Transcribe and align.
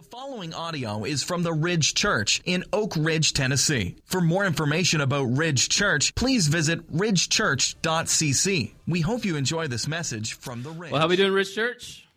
The 0.00 0.06
following 0.06 0.54
audio 0.54 1.04
is 1.04 1.22
from 1.22 1.42
the 1.42 1.52
Ridge 1.52 1.92
Church 1.92 2.40
in 2.46 2.64
Oak 2.72 2.94
Ridge, 2.96 3.34
Tennessee. 3.34 3.96
For 4.06 4.22
more 4.22 4.46
information 4.46 5.02
about 5.02 5.24
Ridge 5.24 5.68
Church, 5.68 6.14
please 6.14 6.46
visit 6.46 6.90
ridgechurch.cc. 6.90 8.72
We 8.86 9.00
hope 9.02 9.26
you 9.26 9.36
enjoy 9.36 9.66
this 9.66 9.86
message 9.86 10.32
from 10.32 10.62
the 10.62 10.70
Ridge. 10.70 10.92
Well, 10.92 11.02
how 11.02 11.06
we 11.06 11.16
doing, 11.16 11.34
Ridge 11.34 11.54
Church? 11.54 12.08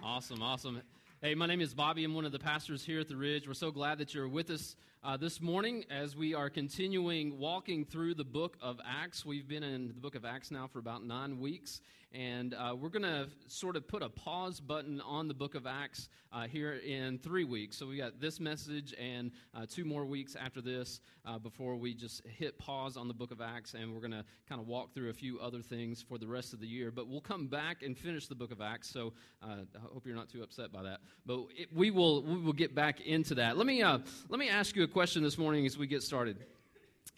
Awesome, 0.00 0.42
awesome. 0.42 0.80
Hey, 1.20 1.34
my 1.34 1.46
name 1.46 1.60
is 1.60 1.74
Bobby. 1.74 2.04
I'm 2.04 2.14
one 2.14 2.24
of 2.24 2.30
the 2.30 2.38
pastors 2.38 2.84
here 2.84 3.00
at 3.00 3.08
the 3.08 3.16
Ridge. 3.16 3.48
We're 3.48 3.54
so 3.54 3.72
glad 3.72 3.98
that 3.98 4.14
you're 4.14 4.28
with 4.28 4.50
us 4.50 4.76
uh, 5.02 5.16
this 5.16 5.40
morning 5.40 5.84
as 5.90 6.14
we 6.14 6.34
are 6.34 6.50
continuing 6.50 7.36
walking 7.36 7.84
through 7.84 8.14
the 8.14 8.24
book 8.24 8.56
of 8.62 8.80
Acts. 8.86 9.26
We've 9.26 9.48
been 9.48 9.64
in 9.64 9.88
the 9.88 9.94
book 9.94 10.14
of 10.14 10.24
Acts 10.24 10.52
now 10.52 10.68
for 10.68 10.78
about 10.78 11.04
nine 11.04 11.40
weeks, 11.40 11.80
and 12.14 12.54
uh, 12.54 12.74
we're 12.78 12.88
going 12.88 13.02
to 13.02 13.28
sort 13.48 13.74
of 13.74 13.88
put 13.88 14.02
a 14.02 14.08
pause 14.08 14.60
button 14.60 15.00
on 15.00 15.26
the 15.26 15.34
book 15.34 15.56
of 15.56 15.66
Acts 15.66 16.08
uh, 16.32 16.46
here 16.46 16.74
in 16.74 17.18
three 17.18 17.44
weeks. 17.44 17.76
So 17.76 17.86
we 17.86 17.96
got 17.96 18.20
this 18.20 18.38
message 18.38 18.94
and 18.98 19.32
uh, 19.52 19.66
two 19.68 19.84
more 19.84 20.04
weeks 20.04 20.36
after 20.36 20.60
this 20.60 21.00
uh, 21.26 21.38
before 21.38 21.74
we 21.74 21.92
just 21.92 22.24
hit 22.26 22.56
pause 22.58 22.96
on 22.96 23.08
the 23.08 23.14
book 23.14 23.32
of 23.32 23.40
Acts, 23.40 23.74
and 23.74 23.92
we're 23.92 24.00
going 24.00 24.12
to 24.12 24.24
kind 24.48 24.60
of 24.60 24.68
walk 24.68 24.94
through 24.94 25.10
a 25.10 25.12
few 25.12 25.40
other 25.40 25.60
things 25.60 26.00
for 26.00 26.16
the 26.16 26.26
rest 26.26 26.52
of 26.52 26.60
the 26.60 26.66
year. 26.66 26.92
But 26.92 27.08
we'll 27.08 27.20
come 27.20 27.48
back 27.48 27.82
and 27.82 27.98
finish 27.98 28.28
the 28.28 28.36
book 28.36 28.52
of 28.52 28.60
Acts. 28.60 28.88
So 28.88 29.12
uh, 29.42 29.64
I 29.74 29.92
hope 29.92 30.06
you're 30.06 30.16
not 30.16 30.28
too 30.28 30.42
upset 30.42 30.72
by 30.72 30.84
that. 30.84 31.00
But 31.26 31.46
it, 31.56 31.74
we 31.74 31.90
will 31.90 32.22
we 32.22 32.38
will 32.38 32.52
get 32.52 32.74
back 32.74 33.00
into 33.00 33.34
that. 33.36 33.56
Let 33.56 33.66
me 33.66 33.82
uh, 33.82 33.98
let 34.28 34.38
me 34.38 34.48
ask 34.48 34.76
you 34.76 34.84
a 34.84 34.88
question 34.88 35.22
this 35.22 35.36
morning 35.36 35.66
as 35.66 35.76
we 35.76 35.86
get 35.88 36.02
started. 36.02 36.36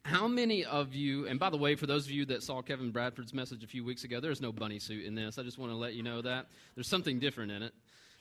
How 0.06 0.28
many 0.28 0.64
of 0.64 0.94
you, 0.94 1.26
and 1.26 1.36
by 1.36 1.50
the 1.50 1.56
way, 1.56 1.74
for 1.74 1.86
those 1.86 2.04
of 2.04 2.12
you 2.12 2.24
that 2.26 2.44
saw 2.44 2.62
Kevin 2.62 2.92
Bradford's 2.92 3.34
message 3.34 3.64
a 3.64 3.66
few 3.66 3.84
weeks 3.84 4.04
ago, 4.04 4.20
there's 4.20 4.40
no 4.40 4.52
bunny 4.52 4.78
suit 4.78 5.04
in 5.04 5.16
this. 5.16 5.36
I 5.36 5.42
just 5.42 5.58
want 5.58 5.72
to 5.72 5.76
let 5.76 5.94
you 5.94 6.04
know 6.04 6.22
that. 6.22 6.46
There's 6.76 6.86
something 6.86 7.18
different 7.18 7.50
in 7.50 7.60
it. 7.60 7.72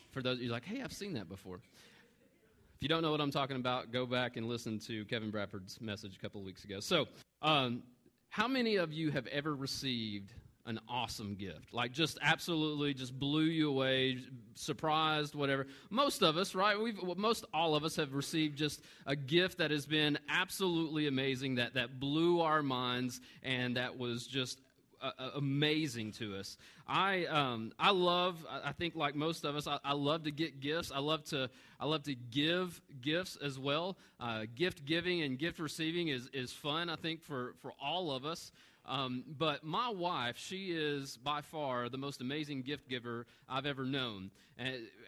For 0.09 0.23
those 0.23 0.37
of 0.37 0.43
you 0.43 0.49
like, 0.49 0.65
hey, 0.65 0.81
I've 0.81 0.91
seen 0.91 1.13
that 1.13 1.29
before. 1.29 1.57
If 1.57 2.81
you 2.81 2.87
don't 2.87 3.03
know 3.03 3.11
what 3.11 3.21
I'm 3.21 3.29
talking 3.29 3.55
about, 3.55 3.91
go 3.91 4.07
back 4.07 4.35
and 4.35 4.47
listen 4.47 4.79
to 4.79 5.05
Kevin 5.05 5.29
Bradford's 5.29 5.79
message 5.79 6.15
a 6.17 6.19
couple 6.19 6.41
of 6.41 6.45
weeks 6.47 6.63
ago. 6.63 6.79
So, 6.79 7.05
um, 7.43 7.83
how 8.29 8.47
many 8.47 8.77
of 8.77 8.91
you 8.91 9.11
have 9.11 9.27
ever 9.27 9.53
received 9.53 10.33
an 10.65 10.79
awesome 10.89 11.35
gift. 11.35 11.73
Like 11.73 11.91
just 11.91 12.17
absolutely 12.21 12.93
just 12.93 13.17
blew 13.17 13.43
you 13.43 13.69
away, 13.69 14.19
surprised, 14.55 15.35
whatever. 15.35 15.67
Most 15.89 16.23
of 16.23 16.37
us, 16.37 16.55
right? 16.55 16.79
We've 16.79 16.99
most 17.17 17.45
all 17.53 17.75
of 17.75 17.83
us 17.83 17.95
have 17.97 18.13
received 18.13 18.57
just 18.57 18.81
a 19.05 19.15
gift 19.15 19.59
that 19.59 19.71
has 19.71 19.85
been 19.85 20.17
absolutely 20.29 21.07
amazing 21.07 21.55
that 21.55 21.75
that 21.75 21.99
blew 21.99 22.41
our 22.41 22.63
minds 22.63 23.21
and 23.43 23.77
that 23.77 23.97
was 23.97 24.25
just 24.25 24.59
uh, 25.01 25.29
amazing 25.35 26.11
to 26.13 26.35
us. 26.35 26.57
I 26.87 27.25
um, 27.25 27.71
I 27.79 27.91
love. 27.91 28.45
I 28.63 28.71
think 28.71 28.95
like 28.95 29.15
most 29.15 29.45
of 29.45 29.55
us, 29.55 29.67
I, 29.67 29.79
I, 29.83 29.93
love 29.93 30.23
to 30.23 30.31
get 30.31 30.59
gifts. 30.59 30.91
I 30.93 30.99
love 30.99 31.23
to 31.25 31.49
I 31.79 31.85
love 31.85 32.03
to 32.03 32.15
give 32.15 32.81
gifts 33.01 33.37
as 33.43 33.59
well. 33.59 33.97
Uh, 34.19 34.45
gift 34.55 34.85
giving 34.85 35.21
and 35.21 35.37
gift 35.37 35.59
receiving 35.59 36.07
is 36.07 36.29
is 36.33 36.51
fun. 36.51 36.89
I 36.89 36.95
think 36.95 37.21
for 37.21 37.53
for 37.61 37.73
all 37.81 38.11
of 38.11 38.25
us. 38.25 38.51
Um, 38.87 39.23
but 39.37 39.63
my 39.63 39.89
wife, 39.89 40.37
she 40.37 40.71
is 40.71 41.17
by 41.17 41.41
far 41.41 41.89
the 41.89 41.97
most 41.97 42.21
amazing 42.21 42.61
gift 42.61 42.87
giver 42.87 43.25
I've 43.49 43.65
ever 43.65 43.83
known. 43.83 44.31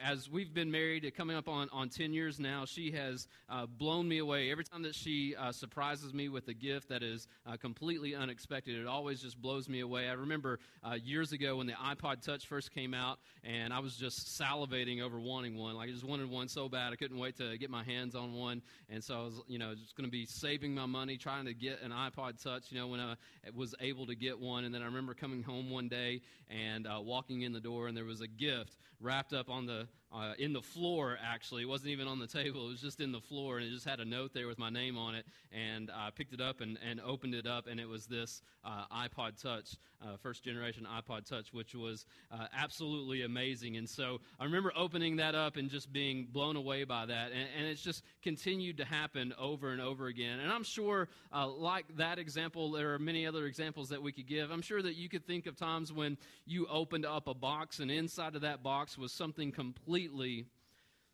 As 0.04 0.30
we've 0.30 0.54
been 0.54 0.72
married, 0.72 1.10
coming 1.16 1.38
up 1.38 1.48
on, 1.48 1.70
on 1.72 1.88
10 1.88 2.12
years 2.12 2.38
now, 2.38 2.66
she 2.66 2.92
has 2.92 3.30
uh, 3.50 3.66
blown 3.66 4.06
me 4.06 4.18
away. 4.18 4.52
Every 4.52 4.66
time 4.66 4.84
that 4.84 4.94
she 4.94 5.36
uh, 5.38 5.54
surprises 5.54 6.14
me 6.14 6.28
with 6.28 6.50
a 6.50 6.54
gift 6.54 6.90
that 6.90 7.02
is 7.02 7.28
uh, 7.46 7.56
completely 7.56 8.14
unexpected, 8.14 8.78
it 8.78 8.88
always 8.88 9.22
just 9.22 9.42
blows 9.42 9.70
me 9.70 9.80
away. 9.80 10.10
I 10.10 10.14
remember 10.14 10.60
uh, 10.84 10.96
years 10.96 11.32
ago 11.32 11.56
when 11.56 11.68
the 11.68 11.74
iPod 11.74 12.22
Touch 12.22 12.46
first 12.46 12.74
came 12.74 12.94
out, 12.94 13.20
and 13.46 13.74
I 13.74 13.80
was 13.80 13.96
just 13.96 14.38
salivating 14.38 15.02
over 15.02 15.18
wanting 15.18 15.56
one. 15.56 15.76
Like 15.76 15.88
I 15.88 15.92
just 15.94 16.04
wanted 16.04 16.30
one 16.30 16.50
so 16.50 16.68
bad, 16.68 16.92
I 16.92 16.98
couldn't 16.98 17.18
wait 17.18 17.38
to 17.38 17.58
get 17.58 17.70
my 17.70 17.86
hands 17.86 18.16
on 18.16 18.34
one. 18.34 18.62
And 18.90 19.02
so 19.02 19.16
I 19.16 19.24
was, 19.24 19.42
you 19.48 19.60
know, 19.60 19.74
just 19.76 19.96
going 19.96 20.08
to 20.08 20.12
be 20.12 20.26
saving 20.26 20.76
my 20.76 20.86
money 20.88 21.16
trying 21.16 21.46
to 21.46 21.54
get 21.54 21.82
an 21.82 21.92
iPod 21.92 22.44
Touch. 22.44 22.70
You 22.70 22.80
know, 22.80 22.88
when 22.88 23.00
I 23.00 23.16
was 23.56 23.74
able 23.80 24.08
to 24.08 24.16
get 24.16 24.38
one, 24.38 24.66
and 24.66 24.76
then 24.76 24.82
I 24.82 24.86
remember 24.86 25.14
coming 25.14 25.42
home 25.42 25.70
one 25.70 25.88
day 25.88 26.22
and 26.50 26.86
uh, 26.86 27.00
walking 27.02 27.44
in 27.44 27.54
the 27.54 27.62
door, 27.62 27.88
and 27.88 27.96
there 27.96 28.04
was 28.04 28.20
a 28.20 28.28
gift 28.28 28.78
wrapped 29.00 29.34
up 29.34 29.50
on 29.50 29.66
the 29.66 29.88
uh, 30.12 30.34
in 30.40 30.54
the 30.54 30.62
floor, 30.62 31.18
actually. 31.24 31.64
It 31.64 31.68
wasn't 31.68 31.92
even 31.92 32.08
on 32.08 32.20
the 32.20 32.28
table, 32.28 32.68
it 32.68 32.72
was 32.72 32.82
just 32.82 33.02
in 33.02 33.12
the 33.12 33.20
floor, 33.20 33.58
and 33.58 33.68
it 33.68 33.72
just 33.72 33.88
had 33.88 34.00
a 34.00 34.06
note 34.06 34.34
there 34.34 34.48
with 34.48 34.58
my 34.58 34.70
name 34.70 34.98
on 34.98 35.16
it. 35.16 35.26
And 35.52 35.92
I 35.92 36.10
picked 36.12 36.34
it 36.34 36.42
up 36.42 36.62
and, 36.62 36.78
and 36.88 37.02
opened 37.02 37.34
it 37.34 37.46
up, 37.46 37.68
and 37.68 37.80
it 37.80 37.88
was 37.88 38.06
this 38.06 38.42
uh, 38.64 38.86
iPod 38.94 39.42
Touch, 39.42 39.76
uh, 40.02 40.16
first 40.18 40.44
generation 40.44 40.88
iPod 40.98 41.28
Touch, 41.28 41.52
which 41.52 41.76
was 41.76 42.06
uh, 42.32 42.48
absolutely 42.58 43.24
amazing. 43.24 43.78
And 43.78 43.90
so 43.90 44.20
I 44.40 44.46
remember 44.46 44.72
opening 44.76 45.18
that 45.18 45.36
up 45.36 45.58
and 45.58 45.70
just 45.70 45.92
being 45.92 46.28
blown 46.32 46.56
away 46.56 46.84
by 46.84 47.06
that. 47.06 47.32
And, 47.32 47.48
and 47.58 47.68
it's 47.68 47.82
just 47.82 48.04
continued 48.24 48.78
to 48.78 48.86
happen 48.86 49.34
over 49.40 49.72
and 49.72 49.82
over 49.82 50.08
again. 50.08 50.40
And 50.40 50.52
I'm 50.52 50.64
sure, 50.64 51.10
uh, 51.34 51.48
like 51.48 51.86
that 51.98 52.18
example, 52.18 52.72
there 52.72 52.94
are 52.94 53.00
many 53.00 53.28
other 53.28 53.46
examples 53.46 53.90
that 53.90 54.02
we 54.02 54.12
could 54.12 54.28
give. 54.28 54.52
I'm 54.52 54.62
sure 54.62 54.82
that 54.82 54.96
you 54.96 55.10
could 55.10 55.26
think 55.26 55.48
of 55.48 55.58
times 55.58 55.92
when 55.92 56.18
you 56.46 56.66
opened 56.68 57.06
up 57.06 57.28
a 57.28 57.34
box, 57.34 57.80
and 57.80 57.92
inside 57.92 58.36
of 58.36 58.42
that 58.42 58.64
box 58.64 58.98
was 58.98 59.12
something 59.12 59.52
completely 59.52 59.97
completely 59.98 60.46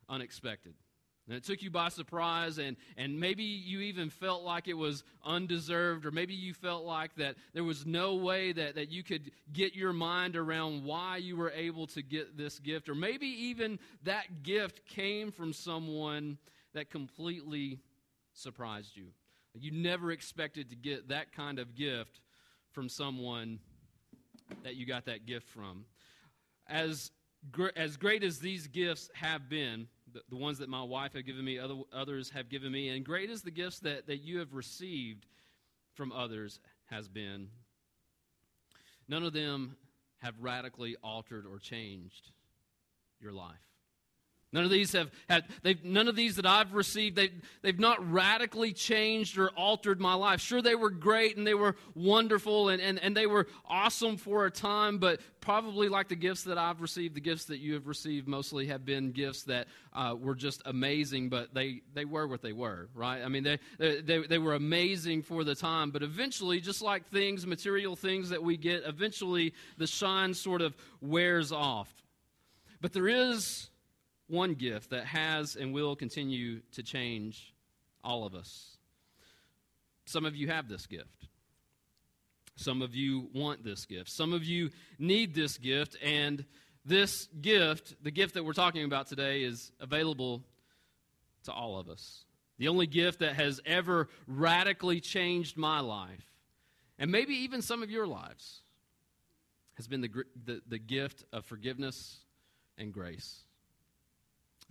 unexpected. 0.10 0.74
And 1.26 1.38
it 1.38 1.46
took 1.46 1.62
you 1.62 1.72
by 1.72 1.88
surprise, 1.88 2.58
and, 2.58 2.76
and 2.98 3.18
maybe 3.18 3.44
you 3.44 3.80
even 3.80 4.10
felt 4.10 4.44
like 4.44 4.68
it 4.68 4.74
was 4.74 5.06
undeserved, 5.24 6.06
or 6.06 6.12
maybe 6.12 6.34
you 6.34 6.54
felt 6.54 6.84
like 6.84 7.16
that 7.16 7.36
there 7.54 7.64
was 7.64 7.86
no 7.86 8.16
way 8.16 8.52
that, 8.52 8.76
that 8.76 8.92
you 8.92 9.04
could 9.04 9.32
get 9.54 9.74
your 9.74 9.94
mind 9.94 10.36
around 10.36 10.84
why 10.84 11.16
you 11.16 11.38
were 11.38 11.52
able 11.52 11.88
to 11.88 12.02
get 12.02 12.38
this 12.38 12.60
gift, 12.60 12.90
or 12.90 12.96
maybe 12.96 13.26
even 13.26 13.80
that 14.04 14.44
gift 14.44 14.86
came 14.86 15.32
from 15.32 15.54
someone 15.54 16.38
that 16.74 16.90
completely 16.90 17.80
surprised 18.34 18.98
you. 18.98 19.06
You 19.58 19.72
never 19.72 20.12
expected 20.12 20.72
to 20.72 20.76
get 20.76 21.08
that 21.08 21.32
kind 21.32 21.58
of 21.58 21.74
gift 21.74 22.20
from 22.74 22.90
someone 22.90 23.60
that 24.64 24.76
you 24.76 24.86
got 24.86 25.06
that 25.06 25.26
gift 25.26 25.48
from. 25.48 25.86
As 26.68 27.12
as 27.76 27.98
great 27.98 28.24
as 28.24 28.40
these 28.40 28.68
gifts 28.68 29.10
have 29.14 29.50
been, 29.50 29.88
the, 30.14 30.22
the 30.30 30.36
ones 30.36 30.58
that 30.60 30.70
my 30.70 30.84
wife 30.84 31.14
have 31.14 31.26
given 31.26 31.44
me, 31.44 31.60
other, 31.60 31.76
others 31.94 32.30
have 32.30 32.50
given 32.50 32.72
me, 32.72 32.90
and 32.90 33.06
great 33.06 33.30
as 33.30 33.42
the 33.42 33.52
gifts 33.52 33.80
that, 33.80 34.08
that 34.08 34.18
you 34.18 34.40
have 34.40 34.54
received 34.54 35.26
from 35.94 36.12
others 36.12 36.60
has 36.86 37.08
been, 37.08 37.48
none 39.08 39.24
of 39.24 39.34
them 39.34 39.76
have 40.20 40.36
radically 40.40 40.96
altered 41.04 41.46
or 41.46 41.60
changed 41.60 42.32
your 43.20 43.34
life. 43.34 43.73
None 44.54 44.64
of 44.64 44.70
these 44.70 44.92
have 44.92 45.10
had, 45.28 45.46
they've, 45.64 45.84
none 45.84 46.08
of 46.08 46.16
these 46.16 46.36
that 46.36 46.46
I've 46.46 46.74
received, 46.76 47.16
they've, 47.16 47.34
they've 47.64 47.80
not 47.80 48.12
radically 48.12 48.72
changed 48.72 49.40
or 49.40 49.50
altered 49.50 50.00
my 50.00 50.14
life. 50.14 50.40
Sure, 50.40 50.62
they 50.62 50.76
were 50.76 50.92
great 50.92 51.38
and 51.38 51.46
they 51.46 51.56
were 51.56 51.76
wonderful 51.96 52.70
and, 52.70 52.80
and, 52.80 53.00
and 53.00 53.18
they 53.18 53.26
were 53.26 53.48
awesome 53.68 54.16
for 54.16 54.46
a 54.46 54.52
time, 54.52 55.00
but 55.00 55.20
probably 55.42 55.90
like 55.90 56.08
the 56.08 56.16
gifts 56.16 56.44
that 56.44 56.60
I've 56.60 56.82
received, 56.82 57.16
the 57.16 57.20
gifts 57.22 57.46
that 57.46 57.58
you 57.58 57.74
have 57.74 57.88
received 57.88 58.28
mostly 58.28 58.68
have 58.68 58.86
been 58.86 59.12
gifts 59.12 59.42
that 59.44 59.68
uh, 59.92 60.16
were 60.18 60.36
just 60.36 60.62
amazing, 60.66 61.30
but 61.30 61.56
they, 61.56 61.82
they 61.96 62.06
were 62.06 62.28
what 62.28 62.44
they 62.44 62.54
were, 62.54 62.90
right? 62.94 63.24
I 63.24 63.30
mean, 63.30 63.44
they, 63.44 63.60
they, 63.80 64.20
they 64.20 64.38
were 64.38 64.54
amazing 64.54 65.24
for 65.24 65.44
the 65.44 65.56
time, 65.56 65.90
but 65.90 66.04
eventually, 66.04 66.62
just 66.62 66.84
like 66.84 67.10
things, 67.10 67.48
material 67.48 67.96
things 67.96 68.30
that 68.30 68.44
we 68.44 68.56
get, 68.56 68.84
eventually 68.86 69.54
the 69.80 69.88
shine 69.88 70.36
sort 70.36 70.62
of 70.62 70.76
wears 71.02 71.52
off. 71.52 71.92
But 72.82 72.94
there 72.94 73.08
is 73.08 73.70
one 74.34 74.56
gift 74.56 74.90
that 74.90 75.06
has 75.06 75.56
and 75.56 75.74
will 75.74 75.96
continue 75.96 76.60
to 76.72 76.82
change 76.82 77.54
all 78.04 78.26
of 78.26 78.34
us. 78.34 78.78
Some 80.06 80.26
of 80.26 80.36
you 80.36 80.48
have 80.48 80.68
this 80.68 80.88
gift. 80.88 81.28
Some 82.56 82.82
of 82.82 82.96
you 82.96 83.30
want 83.34 83.64
this 83.64 83.86
gift. 83.86 84.10
Some 84.10 84.34
of 84.34 84.44
you 84.44 84.72
need 84.98 85.34
this 85.36 85.58
gift, 85.58 85.98
and 86.04 86.44
this 86.84 87.28
gift, 87.42 87.96
the 88.04 88.12
gift 88.12 88.34
that 88.34 88.44
we're 88.44 88.54
talking 88.54 88.84
about 88.84 89.08
today, 89.08 89.44
is 89.44 89.72
available 89.80 90.44
to 91.44 91.52
all 91.52 91.80
of 91.80 91.88
us. 91.88 92.26
The 92.58 92.68
only 92.68 92.88
gift 92.88 93.20
that 93.20 93.36
has 93.36 93.62
ever 93.66 94.10
radically 94.28 95.00
changed 95.00 95.58
my 95.58 95.80
life, 95.80 96.26
and 96.98 97.12
maybe 97.12 97.34
even 97.36 97.62
some 97.62 97.84
of 97.84 97.92
your 97.92 98.08
lives, 98.08 98.62
has 99.76 99.88
been 99.88 100.02
the, 100.02 100.10
the, 100.46 100.62
the 100.68 100.80
gift 100.80 101.24
of 101.32 101.46
forgiveness 101.46 102.18
and 102.78 102.92
grace. 102.92 103.44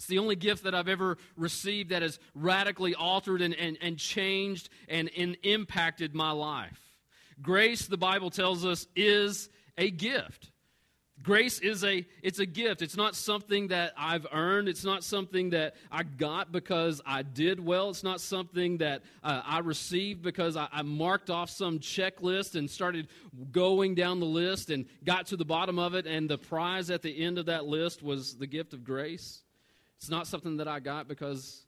It's 0.03 0.09
the 0.09 0.19
only 0.19 0.35
gift 0.35 0.65
that 0.65 0.75
I've 0.75 0.89
ever 0.89 1.17
received 1.37 1.91
that 1.91 2.03
has 2.03 2.19
radically 2.35 2.93
altered 2.93 3.41
and, 3.41 3.55
and, 3.55 3.79
and 3.81 3.97
changed 3.97 4.69
and, 4.89 5.09
and 5.17 5.37
impacted 5.45 6.13
my 6.13 6.33
life. 6.33 6.81
Grace, 7.41 7.87
the 7.87 7.97
Bible 7.97 8.29
tells 8.29 8.67
us, 8.67 8.89
is 8.97 9.49
a 9.79 9.93
gift. 9.93 10.51
Grace 11.23 11.61
is 11.61 11.85
a 11.85 12.05
it's 12.21 12.41
a 12.41 12.47
gift. 12.47 12.83
It's 12.83 12.97
not 12.97 13.15
something 13.15 13.69
that 13.69 13.93
I've 13.97 14.27
earned. 14.33 14.67
It's 14.67 14.83
not 14.83 15.05
something 15.05 15.51
that 15.51 15.77
I 15.89 16.03
got 16.03 16.51
because 16.51 17.01
I 17.07 17.23
did 17.23 17.65
well. 17.65 17.91
It's 17.91 18.03
not 18.03 18.21
something 18.21 18.79
that 18.79 19.03
uh, 19.23 19.41
I 19.45 19.61
received 19.61 20.23
because 20.23 20.57
I, 20.57 20.67
I 20.73 20.83
marked 20.83 21.31
off 21.31 21.49
some 21.49 21.79
checklist 21.79 22.57
and 22.57 22.69
started 22.69 23.07
going 23.53 23.95
down 23.95 24.19
the 24.19 24.27
list 24.27 24.71
and 24.71 24.85
got 25.05 25.27
to 25.27 25.37
the 25.37 25.45
bottom 25.45 25.79
of 25.79 25.95
it. 25.95 26.09
And 26.09 26.29
the 26.29 26.39
prize 26.39 26.91
at 26.91 27.03
the 27.03 27.25
end 27.25 27.39
of 27.39 27.47
that 27.47 27.67
list 27.67 28.03
was 28.03 28.35
the 28.35 28.49
gift 28.49 28.73
of 28.73 28.83
grace. 28.83 29.45
It's 30.03 30.11
not 30.11 30.27
something 30.27 30.57
that 30.57 30.67
I 30.67 30.81
got 30.81 31.07
because 31.07 31.65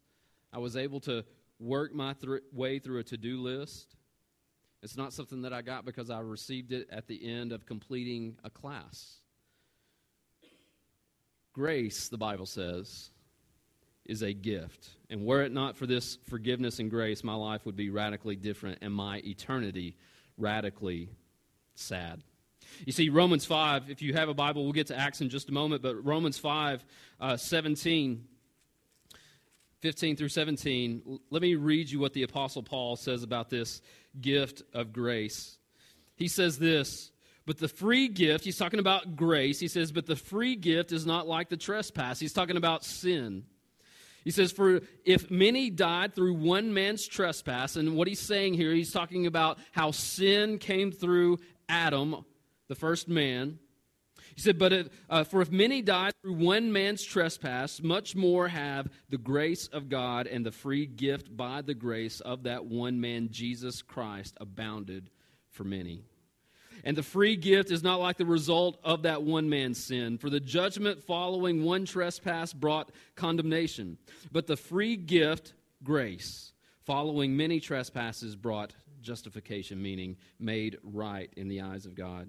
I 0.53 0.59
was 0.59 0.77
able 0.77 0.99
to 1.03 1.25
work 1.61 1.95
my 1.95 2.15
th- 2.15 2.43
way 2.53 2.81
through 2.81 2.99
a 2.99 3.05
to 3.05 3.17
do 3.17 3.41
list. 3.41 3.95
It's 4.83 4.97
not 4.97 5.13
something 5.13 5.43
that 5.43 5.53
I 5.53 5.63
got 5.63 5.85
because 5.85 6.11
I 6.11 6.19
received 6.19 6.73
it 6.73 6.89
at 6.91 7.07
the 7.07 7.33
end 7.33 7.53
of 7.53 7.65
completing 7.65 8.37
a 8.43 8.51
class. 8.51 9.19
Grace, 11.53 12.09
the 12.09 12.19
Bible 12.19 12.47
says, 12.47 13.13
is 14.05 14.23
a 14.23 14.33
gift. 14.33 14.89
And 15.09 15.25
were 15.25 15.43
it 15.43 15.53
not 15.53 15.77
for 15.77 15.87
this 15.87 16.19
forgiveness 16.29 16.81
and 16.81 16.91
grace, 16.91 17.23
my 17.23 17.37
life 17.37 17.65
would 17.65 17.77
be 17.77 17.91
radically 17.91 18.35
different 18.35 18.81
and 18.83 18.93
my 18.93 19.19
eternity 19.19 19.97
radically 20.37 21.09
sad. 21.77 22.25
You 22.85 22.93
see, 22.93 23.09
Romans 23.09 23.44
5, 23.44 23.91
if 23.91 24.03
you 24.03 24.15
have 24.15 24.29
a 24.29 24.35
Bible, 24.35 24.65
we'll 24.65 24.73
get 24.73 24.88
to 24.88 24.99
Acts 24.99 25.21
in 25.21 25.29
just 25.29 25.49
a 25.49 25.53
moment, 25.53 25.82
but 25.82 26.05
Romans 26.05 26.38
5, 26.38 26.85
uh, 27.21 27.37
17, 27.37 28.25
15 29.81 30.17
through 30.17 30.29
17, 30.29 31.21
let 31.31 31.43
me 31.43 31.55
read 31.55 31.91
you 31.91 31.99
what 31.99 32.12
the 32.12 32.23
Apostle 32.23 32.62
Paul 32.62 32.97
says 32.97 33.23
about 33.23 33.50
this 33.50 33.82
gift 34.21 34.62
of 34.73 34.93
grace. 34.93 35.59
He 36.17 36.29
says 36.29 36.59
this 36.59 37.11
but 37.47 37.59
the 37.59 37.69
free 37.69 38.09
gift, 38.09 38.44
he's 38.44 38.56
talking 38.56 38.81
about 38.81 39.17
grace. 39.17 39.61
He 39.61 39.69
says, 39.69 39.93
but 39.93 40.06
the 40.06 40.17
free 40.17 40.56
gift 40.56 40.93
is 40.93 41.05
not 41.05 41.27
like 41.27 41.50
the 41.50 41.56
trespass. 41.56 42.19
He's 42.19 42.32
talking 42.32 42.56
about 42.56 42.85
sin. 42.85 43.44
He 44.25 44.31
says, 44.31 44.50
For 44.50 44.81
if 45.05 45.31
many 45.31 45.69
died 45.69 46.15
through 46.15 46.35
one 46.35 46.73
man's 46.73 47.06
trespass, 47.06 47.77
and 47.77 47.94
what 47.94 48.09
he's 48.09 48.20
saying 48.20 48.55
here, 48.55 48.73
he's 48.73 48.93
talking 48.93 49.27
about 49.27 49.59
how 49.73 49.91
sin 49.91 50.59
came 50.59 50.91
through 50.91 51.41
Adam, 51.69 52.25
the 52.69 52.75
first 52.75 53.09
man. 53.09 53.59
He 54.35 54.41
said, 54.41 54.59
But 54.59 54.73
if, 54.73 54.89
uh, 55.09 55.25
for 55.25 55.43
if 55.43 55.51
many 55.51 55.83
die 55.83 56.11
through 56.23 56.35
one 56.35 56.73
man's 56.73 57.03
trespass, 57.03 57.83
much 57.83 58.17
more 58.17 58.49
have 58.49 58.89
the 59.09 59.19
grace 59.19 59.67
of 59.69 59.89
God 59.89 60.27
and 60.27 60.45
the 60.45 60.53
free 60.53 60.87
gift 60.87 61.37
by 61.37 61.63
the 61.63 61.75
grace 61.75 62.21
of 62.21 62.45
that 62.45 62.65
one 62.65 63.01
man, 63.01 63.29
Jesus 63.31 63.83
Christ, 63.83 64.37
abounded 64.41 65.11
for 65.51 65.65
many. 65.65 66.05
And 66.83 66.97
the 66.97 67.03
free 67.03 67.37
gift 67.37 67.71
is 67.71 67.83
not 67.83 68.01
like 68.01 68.19
the 68.19 68.27
result 68.27 68.79
of 68.85 69.03
that 69.03 69.23
one 69.23 69.49
man's 69.49 69.83
sin. 69.83 70.19
For 70.19 70.29
the 70.29 70.41
judgment 70.41 71.03
following 71.03 71.65
one 71.65 71.87
trespass 71.87 72.53
brought 72.53 72.93
condemnation. 73.15 73.97
But 74.33 74.47
the 74.47 74.57
free 74.57 74.97
gift, 74.97 75.55
grace, 75.83 76.53
following 76.85 77.37
many 77.37 77.61
trespasses 77.61 78.37
brought 78.37 78.75
justification, 79.01 79.81
meaning 79.81 80.17
made 80.39 80.79
right 80.83 81.33
in 81.37 81.49
the 81.49 81.63
eyes 81.63 81.87
of 81.87 81.95
God. 81.95 82.29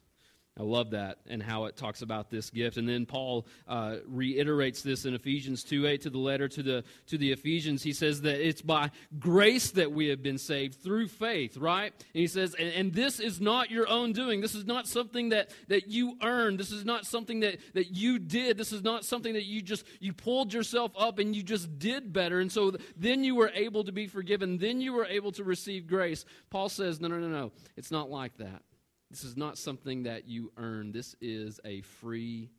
I 0.59 0.63
love 0.63 0.91
that 0.91 1.19
and 1.27 1.41
how 1.41 1.65
it 1.65 1.77
talks 1.77 2.01
about 2.01 2.29
this 2.29 2.49
gift. 2.49 2.75
And 2.75 2.87
then 2.87 3.05
Paul 3.05 3.47
uh, 3.69 3.97
reiterates 4.05 4.81
this 4.81 5.05
in 5.05 5.13
Ephesians 5.13 5.63
2 5.63 5.87
8 5.87 6.01
to 6.01 6.09
the 6.09 6.17
letter 6.17 6.49
to 6.49 6.61
the, 6.61 6.83
to 7.07 7.17
the 7.17 7.31
Ephesians. 7.31 7.83
He 7.83 7.93
says 7.93 8.21
that 8.21 8.45
it's 8.45 8.61
by 8.61 8.91
grace 9.17 9.71
that 9.71 9.93
we 9.93 10.07
have 10.07 10.21
been 10.21 10.37
saved 10.37 10.83
through 10.83 11.07
faith, 11.07 11.55
right? 11.55 11.93
And 11.93 12.19
he 12.19 12.27
says, 12.27 12.53
and, 12.55 12.67
and 12.73 12.93
this 12.93 13.21
is 13.21 13.39
not 13.39 13.71
your 13.71 13.87
own 13.87 14.11
doing. 14.11 14.41
This 14.41 14.53
is 14.53 14.65
not 14.65 14.89
something 14.89 15.29
that, 15.29 15.51
that 15.69 15.87
you 15.87 16.17
earned. 16.21 16.59
This 16.59 16.73
is 16.73 16.83
not 16.83 17.05
something 17.05 17.39
that, 17.39 17.59
that 17.73 17.95
you 17.95 18.19
did. 18.19 18.57
This 18.57 18.73
is 18.73 18.83
not 18.83 19.05
something 19.05 19.33
that 19.33 19.45
you 19.45 19.61
just, 19.61 19.85
you 20.01 20.11
pulled 20.11 20.53
yourself 20.53 20.91
up 20.97 21.17
and 21.17 21.33
you 21.33 21.43
just 21.43 21.79
did 21.79 22.11
better. 22.11 22.41
And 22.41 22.51
so 22.51 22.73
then 22.97 23.23
you 23.23 23.35
were 23.35 23.51
able 23.55 23.85
to 23.85 23.93
be 23.93 24.05
forgiven. 24.05 24.57
Then 24.57 24.81
you 24.81 24.91
were 24.91 25.05
able 25.05 25.31
to 25.33 25.45
receive 25.45 25.87
grace. 25.87 26.25
Paul 26.49 26.67
says, 26.67 26.99
no, 26.99 27.07
no, 27.07 27.19
no, 27.19 27.29
no. 27.29 27.51
It's 27.77 27.89
not 27.89 28.09
like 28.09 28.35
that. 28.37 28.63
This 29.11 29.25
is 29.25 29.35
not 29.35 29.57
something 29.57 30.03
that 30.03 30.29
you 30.29 30.53
earn. 30.55 30.93
This 30.93 31.17
is 31.19 31.59
a 31.65 31.81
free 31.81 32.49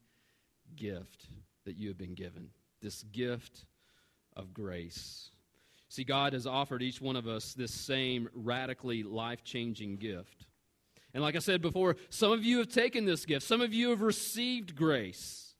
gift 0.76 1.26
that 1.64 1.76
you 1.76 1.88
have 1.88 1.96
been 1.96 2.12
given. 2.14 2.50
This 2.82 3.04
gift 3.04 3.64
of 4.36 4.52
grace. 4.52 5.30
See, 5.88 6.04
God 6.04 6.34
has 6.34 6.46
offered 6.46 6.82
each 6.82 7.00
one 7.00 7.16
of 7.16 7.26
us 7.26 7.54
this 7.54 7.72
same 7.72 8.28
radically 8.34 9.02
life 9.02 9.42
changing 9.44 9.96
gift. 9.96 10.44
And 11.14 11.22
like 11.22 11.36
I 11.36 11.38
said 11.38 11.62
before, 11.62 11.96
some 12.10 12.32
of 12.32 12.44
you 12.44 12.58
have 12.58 12.68
taken 12.68 13.06
this 13.06 13.24
gift, 13.24 13.46
some 13.46 13.62
of 13.62 13.72
you 13.72 13.88
have 13.88 14.02
received 14.02 14.76
grace. 14.76 15.54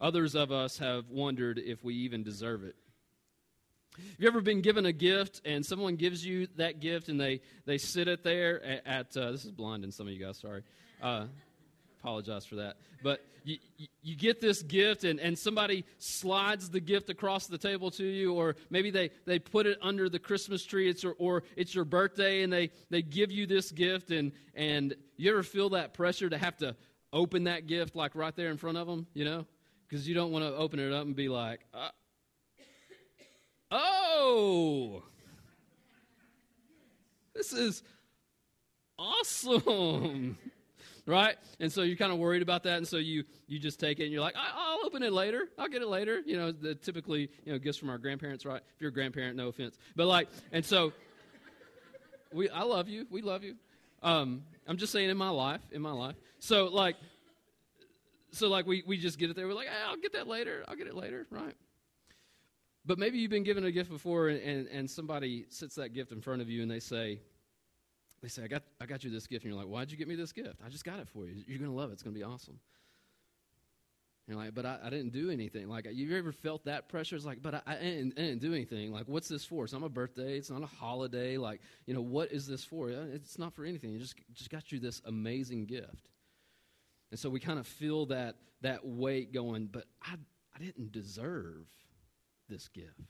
Others 0.00 0.36
of 0.36 0.52
us 0.52 0.78
have 0.78 1.10
wondered 1.10 1.58
if 1.58 1.82
we 1.82 1.94
even 1.96 2.22
deserve 2.22 2.62
it. 2.62 2.76
Have 3.98 4.20
you 4.20 4.28
ever 4.28 4.40
been 4.40 4.60
given 4.60 4.86
a 4.86 4.92
gift 4.92 5.42
and 5.44 5.64
someone 5.64 5.96
gives 5.96 6.24
you 6.24 6.48
that 6.56 6.80
gift 6.80 7.08
and 7.08 7.20
they, 7.20 7.40
they 7.66 7.78
sit 7.78 8.08
it 8.08 8.22
there 8.22 8.62
at, 8.64 8.86
at 8.86 9.16
uh, 9.16 9.32
this 9.32 9.44
is 9.44 9.50
blinding 9.50 9.90
some 9.90 10.06
of 10.06 10.12
you 10.12 10.24
guys, 10.24 10.38
sorry. 10.38 10.62
Uh, 11.02 11.26
apologize 12.00 12.46
for 12.46 12.56
that. 12.56 12.76
But 13.02 13.24
you, 13.44 13.58
you 14.02 14.16
get 14.16 14.40
this 14.40 14.62
gift 14.62 15.04
and, 15.04 15.20
and 15.20 15.38
somebody 15.38 15.84
slides 15.98 16.70
the 16.70 16.80
gift 16.80 17.10
across 17.10 17.46
the 17.46 17.58
table 17.58 17.90
to 17.92 18.04
you, 18.04 18.34
or 18.34 18.56
maybe 18.70 18.90
they, 18.90 19.10
they 19.26 19.38
put 19.38 19.66
it 19.66 19.78
under 19.82 20.08
the 20.08 20.18
Christmas 20.18 20.64
tree, 20.64 20.88
it's, 20.88 21.04
or, 21.04 21.14
or 21.18 21.42
it's 21.56 21.74
your 21.74 21.84
birthday 21.84 22.42
and 22.42 22.52
they, 22.52 22.70
they 22.90 23.02
give 23.02 23.30
you 23.30 23.46
this 23.46 23.70
gift, 23.72 24.10
and, 24.10 24.32
and 24.54 24.94
you 25.16 25.30
ever 25.30 25.42
feel 25.42 25.70
that 25.70 25.94
pressure 25.94 26.28
to 26.28 26.38
have 26.38 26.56
to 26.58 26.76
open 27.12 27.44
that 27.44 27.66
gift 27.66 27.96
like 27.96 28.14
right 28.14 28.34
there 28.36 28.50
in 28.50 28.56
front 28.56 28.78
of 28.78 28.86
them, 28.86 29.06
you 29.14 29.24
know? 29.24 29.46
Because 29.88 30.06
you 30.06 30.14
don't 30.14 30.30
want 30.30 30.44
to 30.44 30.54
open 30.54 30.78
it 30.78 30.92
up 30.92 31.06
and 31.06 31.16
be 31.16 31.30
like, 31.30 31.60
uh, 31.72 31.88
This 37.34 37.52
is 37.52 37.82
awesome. 38.98 40.36
right? 41.08 41.36
And 41.58 41.72
so 41.72 41.82
you're 41.82 41.96
kind 41.96 42.12
of 42.12 42.18
worried 42.18 42.42
about 42.42 42.62
that, 42.64 42.76
and 42.76 42.86
so 42.86 42.98
you 42.98 43.24
you 43.46 43.58
just 43.58 43.80
take 43.80 43.98
it, 43.98 44.04
and 44.04 44.12
you're 44.12 44.20
like, 44.20 44.36
I'll 44.36 44.84
open 44.84 45.02
it 45.02 45.12
later. 45.12 45.48
I'll 45.58 45.68
get 45.68 45.82
it 45.82 45.88
later. 45.88 46.20
You 46.24 46.36
know, 46.36 46.52
the 46.52 46.74
typically 46.74 47.30
you 47.44 47.52
know 47.52 47.58
gifts 47.58 47.78
from 47.78 47.90
our 47.90 47.98
grandparents, 47.98 48.44
right? 48.44 48.60
If 48.74 48.80
you're 48.80 48.90
a 48.90 48.92
grandparent, 48.92 49.36
no 49.36 49.48
offense, 49.48 49.78
but 49.96 50.06
like, 50.06 50.28
and 50.52 50.64
so 50.64 50.92
we, 52.32 52.50
I 52.50 52.62
love 52.62 52.88
you. 52.88 53.06
We 53.10 53.22
love 53.22 53.42
you. 53.42 53.54
Um, 54.02 54.42
I'm 54.66 54.76
just 54.76 54.92
saying, 54.92 55.08
in 55.08 55.16
my 55.16 55.30
life, 55.30 55.62
in 55.72 55.80
my 55.80 55.92
life. 55.92 56.16
So 56.38 56.66
like, 56.66 56.96
so 58.32 58.48
like 58.48 58.66
we 58.66 58.84
we 58.86 58.98
just 58.98 59.18
get 59.18 59.30
it 59.30 59.36
there. 59.36 59.48
We're 59.48 59.54
like, 59.54 59.68
hey, 59.68 59.82
I'll 59.88 59.96
get 59.96 60.12
that 60.12 60.28
later. 60.28 60.64
I'll 60.68 60.76
get 60.76 60.86
it 60.86 60.94
later, 60.94 61.26
right? 61.30 61.54
But 62.88 62.98
maybe 62.98 63.18
you've 63.18 63.30
been 63.30 63.44
given 63.44 63.66
a 63.66 63.70
gift 63.70 63.90
before 63.90 64.28
and, 64.28 64.66
and 64.66 64.90
somebody 64.90 65.44
sits 65.50 65.74
that 65.74 65.90
gift 65.90 66.10
in 66.10 66.22
front 66.22 66.40
of 66.40 66.48
you 66.48 66.62
and 66.62 66.70
they 66.70 66.80
say, 66.80 67.20
they 68.22 68.28
say, 68.28 68.44
I 68.44 68.46
got, 68.46 68.62
I 68.80 68.86
got 68.86 69.04
you 69.04 69.10
this 69.10 69.26
gift. 69.26 69.44
And 69.44 69.52
you're 69.52 69.62
like, 69.62 69.70
why'd 69.70 69.90
you 69.90 69.98
get 69.98 70.08
me 70.08 70.14
this 70.14 70.32
gift? 70.32 70.62
I 70.64 70.70
just 70.70 70.86
got 70.86 70.98
it 70.98 71.06
for 71.06 71.26
you. 71.26 71.34
You're 71.46 71.58
going 71.58 71.70
to 71.70 71.76
love 71.76 71.90
it. 71.90 71.92
It's 71.92 72.02
going 72.02 72.14
to 72.14 72.18
be 72.18 72.24
awesome. 72.24 72.58
And 74.26 74.34
you're 74.34 74.42
like, 74.42 74.54
but 74.54 74.64
I, 74.64 74.78
I, 74.84 74.88
didn't 74.88 75.12
do 75.12 75.30
anything. 75.30 75.68
Like, 75.68 75.86
you 75.92 76.16
ever 76.16 76.32
felt 76.32 76.64
that 76.64 76.88
pressure? 76.88 77.14
It's 77.14 77.26
like, 77.26 77.42
but 77.42 77.56
I, 77.56 77.60
I, 77.66 77.74
didn't, 77.74 78.14
I, 78.16 78.22
didn't, 78.22 78.40
do 78.40 78.54
anything. 78.54 78.90
Like, 78.90 79.04
what's 79.06 79.28
this 79.28 79.44
for? 79.44 79.64
It's 79.64 79.74
not 79.74 79.82
a 79.82 79.90
birthday. 79.90 80.38
It's 80.38 80.50
not 80.50 80.62
a 80.62 80.66
holiday. 80.66 81.36
Like, 81.36 81.60
you 81.84 81.92
know, 81.92 82.00
what 82.00 82.32
is 82.32 82.46
this 82.46 82.64
for? 82.64 82.88
Uh, 82.88 83.04
it's 83.12 83.38
not 83.38 83.52
for 83.52 83.66
anything. 83.66 83.90
You 83.90 83.98
just, 83.98 84.14
just 84.32 84.48
got 84.48 84.72
you 84.72 84.78
this 84.78 85.02
amazing 85.04 85.66
gift. 85.66 86.08
And 87.10 87.20
so 87.20 87.28
we 87.28 87.38
kind 87.38 87.58
of 87.58 87.66
feel 87.66 88.06
that, 88.06 88.36
that 88.62 88.86
weight 88.86 89.34
going, 89.34 89.66
but 89.66 89.84
I, 90.02 90.14
I 90.56 90.58
didn't 90.58 90.90
deserve 90.90 91.66
this 92.48 92.68
gift. 92.68 93.00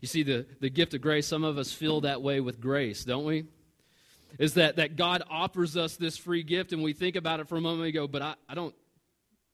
You 0.00 0.08
see, 0.08 0.22
the, 0.22 0.46
the 0.60 0.70
gift 0.70 0.94
of 0.94 1.00
grace, 1.00 1.26
some 1.26 1.44
of 1.44 1.58
us 1.58 1.72
feel 1.72 2.02
that 2.02 2.22
way 2.22 2.40
with 2.40 2.60
grace, 2.60 3.04
don't 3.04 3.24
we? 3.24 3.46
Is 4.38 4.54
that, 4.54 4.76
that 4.76 4.96
God 4.96 5.22
offers 5.30 5.76
us 5.76 5.96
this 5.96 6.16
free 6.16 6.42
gift 6.42 6.72
and 6.72 6.82
we 6.82 6.92
think 6.92 7.16
about 7.16 7.40
it 7.40 7.48
for 7.48 7.56
a 7.56 7.60
moment 7.60 7.84
and 7.84 7.94
go, 7.94 8.08
but 8.08 8.22
I, 8.22 8.34
I 8.48 8.54
don't, 8.54 8.74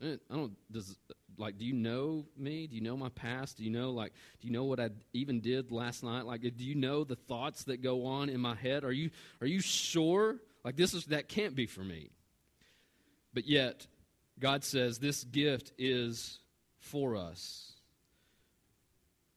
eh, 0.03 0.17
I 0.31 0.35
don't, 0.35 0.53
does, 0.71 0.97
like, 1.39 1.59
do 1.59 1.65
you 1.65 1.75
know 1.75 2.25
me? 2.37 2.67
Do 2.67 2.75
you 2.75 2.81
know 2.81 2.97
my 2.97 3.11
past? 3.11 3.59
Do 3.59 3.65
you 3.65 3.71
know, 3.71 3.91
like, 3.91 4.13
do 4.41 4.49
you 4.49 4.53
know 4.53 4.65
what 4.65 4.81
I 4.81 4.91
even 5.13 5.41
did 5.41 5.71
last 5.71 6.03
night? 6.03 6.27
Like, 6.27 6.41
do 6.41 6.65
you 6.65 6.75
know 6.75 7.05
the 7.05 7.17
thoughts 7.17 7.65
that 7.65 7.83
go 7.83 8.07
on 8.07 8.29
in 8.29 8.41
my 8.41 8.55
head? 8.55 8.85
Are 8.85 8.93
you, 8.93 9.11
are 9.41 9.47
you 9.47 9.61
sure? 9.61 10.39
Like, 10.65 10.77
this 10.77 10.95
is, 10.95 11.07
that 11.07 11.29
can't 11.29 11.55
be 11.55 11.67
for 11.67 11.83
me. 11.83 12.11
But 13.35 13.47
yet, 13.47 13.87
God 14.39 14.65
says 14.65 14.99
this 14.99 15.25
gift 15.25 15.73
is 15.79 16.41
for 16.81 17.17
us. 17.17 17.73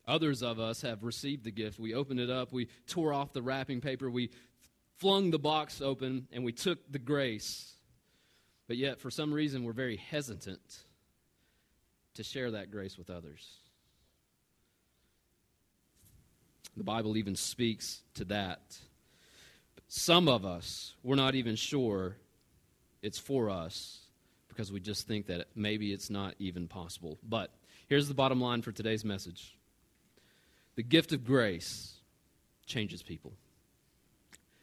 Others 0.08 0.44
of 0.44 0.60
us 0.60 0.82
have 0.82 1.04
received 1.04 1.44
the 1.44 1.52
gift. 1.52 1.80
We 1.80 1.94
opened 1.94 2.20
it 2.20 2.30
up, 2.30 2.52
we 2.52 2.68
tore 2.88 3.14
off 3.14 3.34
the 3.34 3.42
wrapping 3.42 3.82
paper, 3.82 4.10
we 4.10 4.30
flung 4.98 5.32
the 5.32 5.40
box 5.40 5.82
open, 5.82 6.28
and 6.32 6.44
we 6.44 6.52
took 6.52 6.80
the 6.92 7.00
grace. 7.00 7.74
But 8.68 8.78
yet, 8.78 9.00
for 9.00 9.12
some 9.12 9.34
reason, 9.34 9.64
we're 9.64 9.74
very 9.74 9.98
hesitant 9.98 10.84
to 12.16 12.24
share 12.24 12.52
that 12.52 12.72
grace 12.72 12.98
with 12.98 13.10
others. 13.10 13.48
The 16.78 16.84
Bible 16.84 17.18
even 17.18 17.36
speaks 17.36 18.02
to 18.16 18.26
that. 18.26 18.78
Some 19.88 20.28
of 20.28 20.46
us, 20.46 20.94
we're 21.04 21.16
not 21.16 21.36
even 21.36 21.56
sure 21.56 22.18
it's 23.02 23.20
for 23.20 23.50
us 23.50 24.00
because 24.50 24.72
we 24.72 24.80
just 24.80 25.08
think 25.08 25.28
that 25.28 25.48
maybe 25.56 25.94
it's 25.94 26.10
not 26.10 26.36
even 26.40 26.68
possible. 26.68 27.18
But 27.24 27.52
here's 27.88 28.08
the 28.08 28.14
bottom 28.14 28.42
line 28.42 28.62
for 28.62 28.72
today's 28.72 29.06
message 29.06 29.56
the 30.76 30.84
gift 30.84 31.12
of 31.12 31.26
grace 31.26 31.94
changes 32.66 33.02
people. 33.02 33.34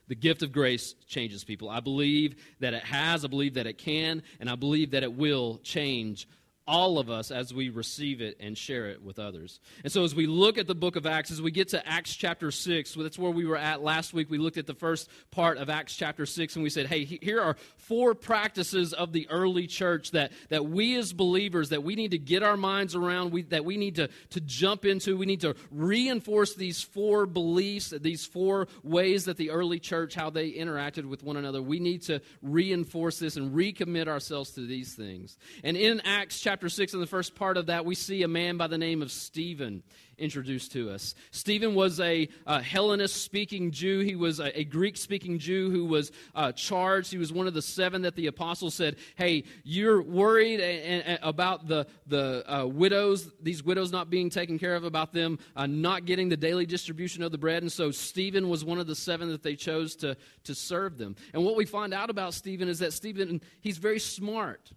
The 0.08 0.14
gift 0.14 0.42
of 0.42 0.52
grace 0.52 0.94
changes 1.06 1.44
people. 1.44 1.70
I 1.70 1.80
believe 1.80 2.36
that 2.60 2.74
it 2.74 2.82
has, 2.82 3.24
I 3.24 3.28
believe 3.28 3.54
that 3.54 3.66
it 3.66 3.78
can, 3.78 4.22
and 4.40 4.50
I 4.50 4.56
believe 4.56 4.90
that 4.90 5.02
it 5.02 5.12
will 5.12 5.58
change 5.62 6.28
all 6.66 6.98
of 6.98 7.10
us 7.10 7.30
as 7.30 7.52
we 7.52 7.68
receive 7.68 8.20
it 8.20 8.36
and 8.40 8.56
share 8.56 8.86
it 8.86 9.02
with 9.02 9.18
others. 9.18 9.60
And 9.82 9.92
so, 9.92 10.04
as 10.04 10.14
we 10.14 10.26
look 10.26 10.58
at 10.58 10.66
the 10.66 10.74
book 10.74 10.96
of 10.96 11.06
Acts, 11.06 11.30
as 11.30 11.42
we 11.42 11.50
get 11.50 11.68
to 11.68 11.86
Acts 11.86 12.14
chapter 12.14 12.50
6, 12.50 12.94
that's 12.94 13.18
where 13.18 13.30
we 13.30 13.44
were 13.44 13.56
at 13.56 13.82
last 13.82 14.14
week. 14.14 14.30
We 14.30 14.38
looked 14.38 14.58
at 14.58 14.66
the 14.66 14.74
first 14.74 15.08
part 15.30 15.58
of 15.58 15.68
Acts 15.68 15.96
chapter 15.96 16.24
6, 16.24 16.56
and 16.56 16.62
we 16.62 16.70
said, 16.70 16.86
hey, 16.86 17.04
here 17.04 17.40
are 17.40 17.56
four 17.76 18.14
practices 18.14 18.92
of 18.92 19.12
the 19.12 19.28
early 19.28 19.66
church 19.66 20.12
that, 20.12 20.32
that 20.50 20.66
we 20.66 20.96
as 20.96 21.12
believers, 21.12 21.70
that 21.70 21.82
we 21.82 21.94
need 21.94 22.12
to 22.12 22.18
get 22.18 22.42
our 22.42 22.56
minds 22.56 22.94
around, 22.94 23.32
we, 23.32 23.42
that 23.42 23.64
we 23.64 23.76
need 23.76 23.96
to, 23.96 24.08
to 24.30 24.40
jump 24.40 24.84
into. 24.84 25.16
We 25.16 25.26
need 25.26 25.40
to 25.40 25.56
reinforce 25.70 26.54
these 26.54 26.80
four 26.80 27.26
beliefs, 27.26 27.90
these 27.90 28.24
four 28.24 28.68
ways 28.82 29.24
that 29.24 29.36
the 29.36 29.50
early 29.50 29.78
church, 29.78 30.14
how 30.14 30.30
they 30.30 30.52
interacted 30.52 31.04
with 31.06 31.22
one 31.22 31.36
another. 31.36 31.60
We 31.60 31.80
need 31.80 32.02
to 32.02 32.20
reinforce 32.40 33.18
this 33.18 33.36
and 33.36 33.52
recommit 33.52 34.08
ourselves 34.08 34.52
to 34.52 34.66
these 34.66 34.94
things. 34.94 35.36
And 35.64 35.76
in 35.76 36.00
Acts 36.04 36.40
chapter 36.40 36.51
chapter 36.52 36.68
6, 36.68 36.92
in 36.92 37.00
the 37.00 37.06
first 37.06 37.34
part 37.34 37.56
of 37.56 37.64
that, 37.64 37.82
we 37.82 37.94
see 37.94 38.24
a 38.24 38.28
man 38.28 38.58
by 38.58 38.66
the 38.66 38.76
name 38.76 39.00
of 39.00 39.10
Stephen 39.10 39.82
introduced 40.18 40.70
to 40.70 40.90
us. 40.90 41.14
Stephen 41.30 41.74
was 41.74 41.98
a, 41.98 42.28
a 42.46 42.60
Hellenist 42.60 43.22
speaking 43.22 43.70
Jew. 43.70 44.00
He 44.00 44.16
was 44.16 44.38
a, 44.38 44.60
a 44.60 44.64
Greek 44.64 44.98
speaking 44.98 45.38
Jew 45.38 45.70
who 45.70 45.86
was 45.86 46.12
uh, 46.34 46.52
charged. 46.52 47.10
He 47.10 47.16
was 47.16 47.32
one 47.32 47.46
of 47.46 47.54
the 47.54 47.62
seven 47.62 48.02
that 48.02 48.16
the 48.16 48.26
apostles 48.26 48.74
said, 48.74 48.96
Hey, 49.14 49.44
you're 49.64 50.02
worried 50.02 50.60
a, 50.60 51.14
a, 51.14 51.18
about 51.26 51.68
the, 51.68 51.86
the 52.06 52.44
uh, 52.46 52.66
widows, 52.66 53.30
these 53.40 53.64
widows 53.64 53.90
not 53.90 54.10
being 54.10 54.28
taken 54.28 54.58
care 54.58 54.74
of, 54.74 54.84
about 54.84 55.14
them 55.14 55.38
uh, 55.56 55.66
not 55.66 56.04
getting 56.04 56.28
the 56.28 56.36
daily 56.36 56.66
distribution 56.66 57.22
of 57.22 57.32
the 57.32 57.38
bread. 57.38 57.62
And 57.62 57.72
so 57.72 57.90
Stephen 57.90 58.50
was 58.50 58.62
one 58.62 58.78
of 58.78 58.86
the 58.86 58.94
seven 58.94 59.30
that 59.30 59.42
they 59.42 59.56
chose 59.56 59.96
to, 59.96 60.18
to 60.44 60.54
serve 60.54 60.98
them. 60.98 61.16
And 61.32 61.46
what 61.46 61.56
we 61.56 61.64
find 61.64 61.94
out 61.94 62.10
about 62.10 62.34
Stephen 62.34 62.68
is 62.68 62.80
that 62.80 62.92
Stephen, 62.92 63.40
he's 63.62 63.78
very 63.78 63.98
smart. 63.98 64.70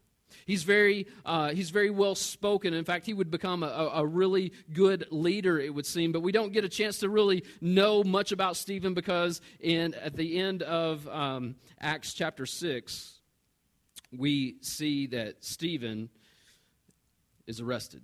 He's 0.46 0.64
very, 0.64 1.08
uh, 1.26 1.50
he's 1.50 1.70
very 1.70 1.90
well 1.90 2.16
spoken. 2.16 2.74
In 2.74 2.86
fact, 2.86 3.06
he 3.06 3.14
would 3.14 3.32
become 3.32 3.64
a, 3.64 3.92
a, 3.94 4.06
really 4.06 4.54
good 4.74 5.08
leader, 5.12 5.60
it 5.60 5.74
would 5.74 5.86
seem. 5.86 6.12
But 6.12 6.22
we 6.22 6.32
don't 6.32 6.54
get 6.54 6.64
a 6.64 6.70
chance 6.70 7.00
to 7.00 7.10
really 7.10 7.44
know 7.62 8.04
much 8.04 8.32
about 8.32 8.58
Stephen 8.58 8.94
because 8.94 9.42
in, 9.60 9.94
at 9.96 10.16
the 10.16 10.40
end 10.40 10.64
of 10.64 11.08
um, 11.08 11.56
Acts 11.80 12.14
chapter 12.14 12.46
6, 12.46 13.20
we 14.12 14.58
see 14.62 15.08
that 15.08 15.44
Stephen 15.44 16.10
is 17.48 17.60
arrested. 17.60 18.02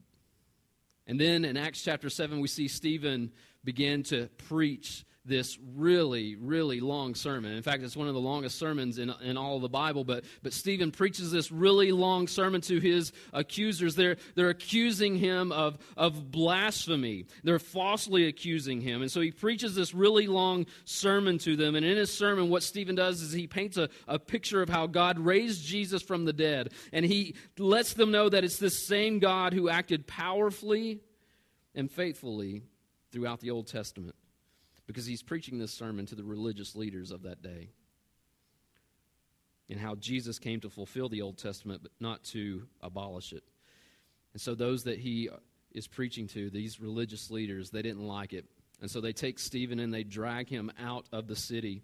And 1.08 1.20
then 1.20 1.46
in 1.46 1.58
Acts 1.58 1.84
chapter 1.84 2.10
7, 2.10 2.40
we 2.40 2.48
see 2.48 2.68
Stephen 2.68 3.32
begin 3.64 4.04
to 4.04 4.28
preach 4.48 5.06
this 5.24 5.60
really, 5.75 6.36
really 6.36 6.80
long 6.80 7.13
sermon. 7.13 7.54
In 7.54 7.62
fact, 7.62 7.84
it's 7.84 7.96
one 7.96 8.08
of 8.08 8.16
the 8.16 8.20
longest 8.20 8.58
sermons 8.58 8.98
in, 8.98 9.13
in 9.22 9.38
all 9.38 9.56
of 9.56 9.62
the 9.62 9.70
Bible. 9.70 10.04
But, 10.04 10.24
but 10.42 10.51
Stephen 10.51 10.92
preaches 10.92 11.32
this 11.32 11.51
really 11.51 11.92
long 11.92 12.28
sermon 12.28 12.62
to 12.62 12.80
his 12.80 13.12
accusers. 13.32 13.96
They're, 13.96 14.18
they're 14.36 14.50
accusing 14.50 15.16
him 15.16 15.51
of, 15.51 15.78
of 15.96 16.32
blasphemy, 16.32 17.28
they're 17.44 17.60
falsely 17.60 18.28
accusing 18.28 18.82
him. 18.82 19.01
And 19.01 19.12
so 19.12 19.22
he 19.22 19.32
preaches 19.32 19.75
this 19.75 19.94
really 19.94 20.25
long 20.25 20.66
sermon 20.86 21.38
to 21.40 21.56
them. 21.56 21.75
And 21.75 21.86
in 21.86 21.98
his 21.98 22.12
sermon, 22.12 22.50
what 22.50 22.63
Stephen 22.63 22.96
does 22.96 23.22
is 23.22 23.32
he 23.32 23.46
paints 23.46 23.78
a, 23.78 23.90
a 24.08 24.18
picture 24.18 24.62
of 24.63 24.70
how 24.70 24.88
God 24.88 25.20
raised 25.20 25.63
Jesus 25.63 26.01
from 26.01 26.25
the 26.25 26.34
dead. 26.34 26.74
And 26.92 27.06
he 27.06 27.36
lets 27.60 27.94
them 27.94 28.12
know 28.12 28.28
that 28.28 28.44
it's 28.44 28.58
this 28.58 28.88
same 28.88 29.20
God 29.20 29.54
who 29.54 29.70
acted 29.70 30.08
powerfully 30.08 31.01
and 31.75 31.92
faithfully 31.92 32.63
throughout 33.12 33.40
the 33.40 33.51
Old 33.51 33.68
Testament 33.68 34.16
because 34.92 35.06
he's 35.06 35.24
preaching 35.24 35.58
this 35.58 35.72
sermon 35.72 36.06
to 36.08 36.16
the 36.16 36.24
religious 36.24 36.76
leaders 36.76 37.12
of 37.12 37.24
that 37.24 37.42
day. 37.42 37.70
And 39.70 39.80
how 39.80 39.96
Jesus 39.96 40.38
came 40.38 40.60
to 40.62 40.70
fulfill 40.70 41.08
the 41.08 41.22
Old 41.22 41.38
Testament, 41.38 41.82
but 41.82 41.92
not 42.00 42.24
to 42.26 42.68
abolish 42.82 43.32
it. 43.32 43.44
And 44.34 44.42
so, 44.42 44.54
those 44.54 44.84
that 44.84 45.00
he 45.00 45.30
is 45.72 45.88
preaching 45.88 46.28
to, 46.30 46.50
these 46.50 46.82
religious 46.82 47.32
leaders, 47.32 47.70
they 47.70 47.82
didn't 47.82 48.06
like 48.06 48.34
it. 48.34 48.46
And 48.82 48.92
so, 48.92 49.00
they 49.00 49.14
take 49.14 49.40
Stephen 49.40 49.80
and 49.80 49.94
they 49.94 50.04
drag 50.04 50.50
him 50.50 50.72
out 50.78 51.06
of 51.14 51.28
the 51.28 51.38
city. 51.38 51.84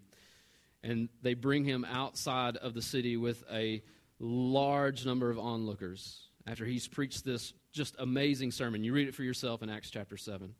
And 0.82 1.08
they 1.22 1.34
bring 1.34 1.64
him 1.64 1.86
outside 1.90 2.56
of 2.58 2.74
the 2.74 2.82
city 2.82 3.16
with 3.16 3.42
a 3.50 3.82
large 4.20 5.06
number 5.06 5.30
of 5.30 5.38
onlookers 5.38 6.28
after 6.46 6.66
he's 6.66 6.88
preached 6.88 7.24
this 7.24 7.54
just 7.72 7.96
amazing 7.98 8.52
sermon. 8.52 8.84
You 8.84 8.92
read 8.92 9.08
it 9.08 9.14
for 9.14 9.22
yourself 9.22 9.62
in 9.62 9.70
Acts 9.70 9.90
chapter 9.90 10.16
7 10.16 10.54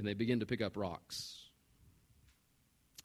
and 0.00 0.08
they 0.08 0.14
begin 0.14 0.40
to 0.40 0.46
pick 0.46 0.62
up 0.62 0.78
rocks. 0.78 1.50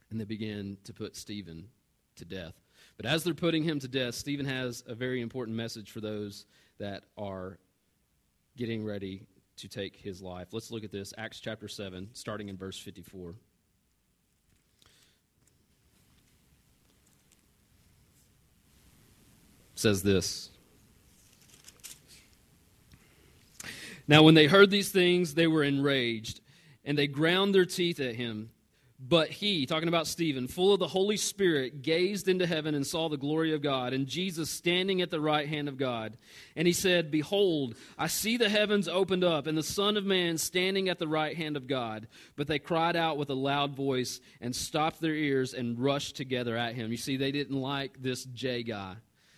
And 0.09 0.17
they 0.19 0.23
begin 0.23 0.77
to 0.85 0.93
put 0.93 1.17
Stephen 1.17 1.67
to 2.15 2.23
death. 2.23 2.53
But 2.95 3.05
as 3.05 3.25
they're 3.25 3.33
putting 3.33 3.63
him 3.63 3.79
to 3.81 3.89
death, 3.89 4.15
Stephen 4.15 4.45
has 4.45 4.81
a 4.87 4.95
very 4.95 5.19
important 5.19 5.57
message 5.57 5.91
for 5.91 5.99
those 5.99 6.45
that 6.79 7.03
are 7.17 7.59
getting 8.55 8.85
ready 8.85 9.27
to 9.57 9.67
take 9.67 9.97
his 9.97 10.21
life. 10.21 10.47
Let's 10.53 10.71
look 10.71 10.85
at 10.85 10.91
this 10.91 11.13
Acts 11.17 11.41
chapter 11.41 11.67
7, 11.67 12.11
starting 12.13 12.47
in 12.47 12.55
verse 12.55 12.79
54. 12.79 13.35
says 19.77 20.01
this 20.01 20.49
Now, 24.07 24.23
when 24.23 24.33
they 24.33 24.45
heard 24.47 24.71
these 24.71 24.91
things, 24.91 25.33
they 25.33 25.47
were 25.47 25.61
enraged 25.61 26.39
and 26.85 26.97
they 26.97 27.07
ground 27.07 27.53
their 27.53 27.65
teeth 27.65 27.99
at 27.99 28.15
him. 28.15 28.51
But 28.97 29.29
he, 29.29 29.65
talking 29.65 29.89
about 29.89 30.07
Stephen, 30.07 30.47
full 30.47 30.73
of 30.73 30.79
the 30.79 30.87
Holy 30.87 31.17
Spirit, 31.17 31.81
gazed 31.81 32.29
into 32.29 32.47
heaven 32.47 32.73
and 32.75 32.87
saw 32.87 33.09
the 33.09 33.17
glory 33.17 33.53
of 33.53 33.61
God, 33.61 33.91
and 33.91 34.07
Jesus 34.07 34.49
standing 34.49 35.01
at 35.01 35.11
the 35.11 35.19
right 35.19 35.49
hand 35.49 35.67
of 35.67 35.77
God. 35.77 36.17
And 36.55 36.65
he 36.65 36.71
said, 36.71 37.11
Behold, 37.11 37.75
I 37.97 38.07
see 38.07 38.37
the 38.37 38.47
heavens 38.47 38.87
opened 38.87 39.25
up, 39.25 39.47
and 39.47 39.57
the 39.57 39.63
Son 39.63 39.97
of 39.97 40.05
Man 40.05 40.37
standing 40.37 40.87
at 40.87 40.97
the 40.97 41.09
right 41.09 41.35
hand 41.35 41.57
of 41.57 41.67
God. 41.67 42.07
But 42.37 42.47
they 42.47 42.57
cried 42.57 42.95
out 42.95 43.17
with 43.17 43.29
a 43.29 43.35
loud 43.35 43.75
voice 43.75 44.21
and 44.39 44.55
stopped 44.55 45.01
their 45.01 45.13
ears 45.13 45.53
and 45.53 45.77
rushed 45.77 46.15
together 46.15 46.55
at 46.55 46.75
him. 46.75 46.89
You 46.89 46.97
see, 46.97 47.17
they 47.17 47.33
didn't 47.33 47.59
like 47.59 48.01
this 48.01 48.23
J 48.23 48.63
guy. 48.63 48.95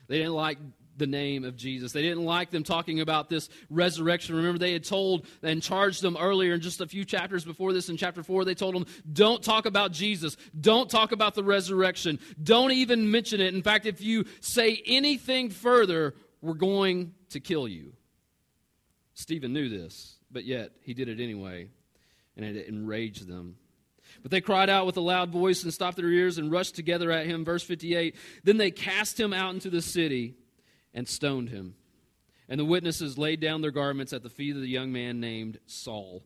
They 0.08 0.20
didn't 0.20 0.36
like 0.36 0.60
the 0.98 1.08
name 1.08 1.44
of 1.44 1.56
Jesus. 1.56 1.92
They 1.92 2.02
didn't 2.02 2.26
like 2.26 2.50
them 2.50 2.64
talking 2.64 3.00
about 3.00 3.30
this 3.30 3.50
resurrection. 3.70 4.36
Remember, 4.36 4.58
they 4.58 4.74
had 4.74 4.84
told 4.84 5.26
and 5.44 5.62
charged 5.62 6.02
them 6.02 6.18
earlier 6.20 6.54
in 6.54 6.62
just 6.62 6.82
a 6.82 6.88
few 6.88 7.06
chapters 7.06 7.46
before 7.46 7.74
this, 7.74 7.90
in 7.90 7.98
chapter 7.98 8.24
4, 8.24 8.46
they 8.46 8.56
told 8.56 8.76
them, 8.76 8.86
don't 9.12 9.44
talk 9.44 9.66
about 9.66 9.92
Jesus. 9.92 10.38
Don't 10.60 10.90
talk 10.90 11.12
about 11.12 11.36
the 11.36 11.44
resurrection. 11.44 12.20
Don't 12.42 12.72
even 12.72 13.10
mention 13.10 13.40
it. 13.40 13.54
In 13.54 13.62
fact, 13.62 13.86
if 13.86 14.02
you 14.02 14.26
say 14.42 14.82
anything 14.86 15.50
further, 15.50 16.16
we're 16.42 16.54
going 16.54 17.14
to 17.30 17.40
kill 17.40 17.68
you. 17.68 17.94
Stephen 19.14 19.54
knew 19.54 19.70
this, 19.70 20.16
but 20.32 20.46
yet 20.46 20.72
he 20.82 20.94
did 20.94 21.10
it 21.10 21.20
anyway, 21.20 21.70
and 22.36 22.46
it 22.46 22.68
enraged 22.68 23.28
them. 23.28 23.56
But 24.22 24.32
they 24.32 24.42
cried 24.42 24.70
out 24.70 24.86
with 24.86 24.98
a 24.98 25.02
loud 25.02 25.32
voice 25.32 25.64
and 25.64 25.74
stopped 25.74 25.98
their 25.98 26.10
ears 26.10 26.38
and 26.38 26.52
rushed 26.52 26.76
together 26.76 27.12
at 27.12 27.26
him. 27.26 27.44
Verse 27.44 27.64
58 27.64 28.16
Then 28.44 28.58
they 28.58 28.72
cast 28.72 29.20
him 29.20 29.34
out 29.34 29.54
into 29.54 29.70
the 29.70 29.82
city 29.82 30.36
and 30.98 31.08
stoned 31.08 31.50
him. 31.50 31.76
And 32.50 32.60
the 32.60 32.66
witnesses 32.66 33.20
laid 33.20 33.40
down 33.40 33.62
their 33.62 33.70
garments 33.70 34.14
at 34.14 34.24
the 34.24 34.32
feet 34.32 34.56
of 34.56 34.64
the 34.64 34.68
young 34.68 34.92
man 34.92 35.20
named 35.20 35.60
Saul. 35.68 36.24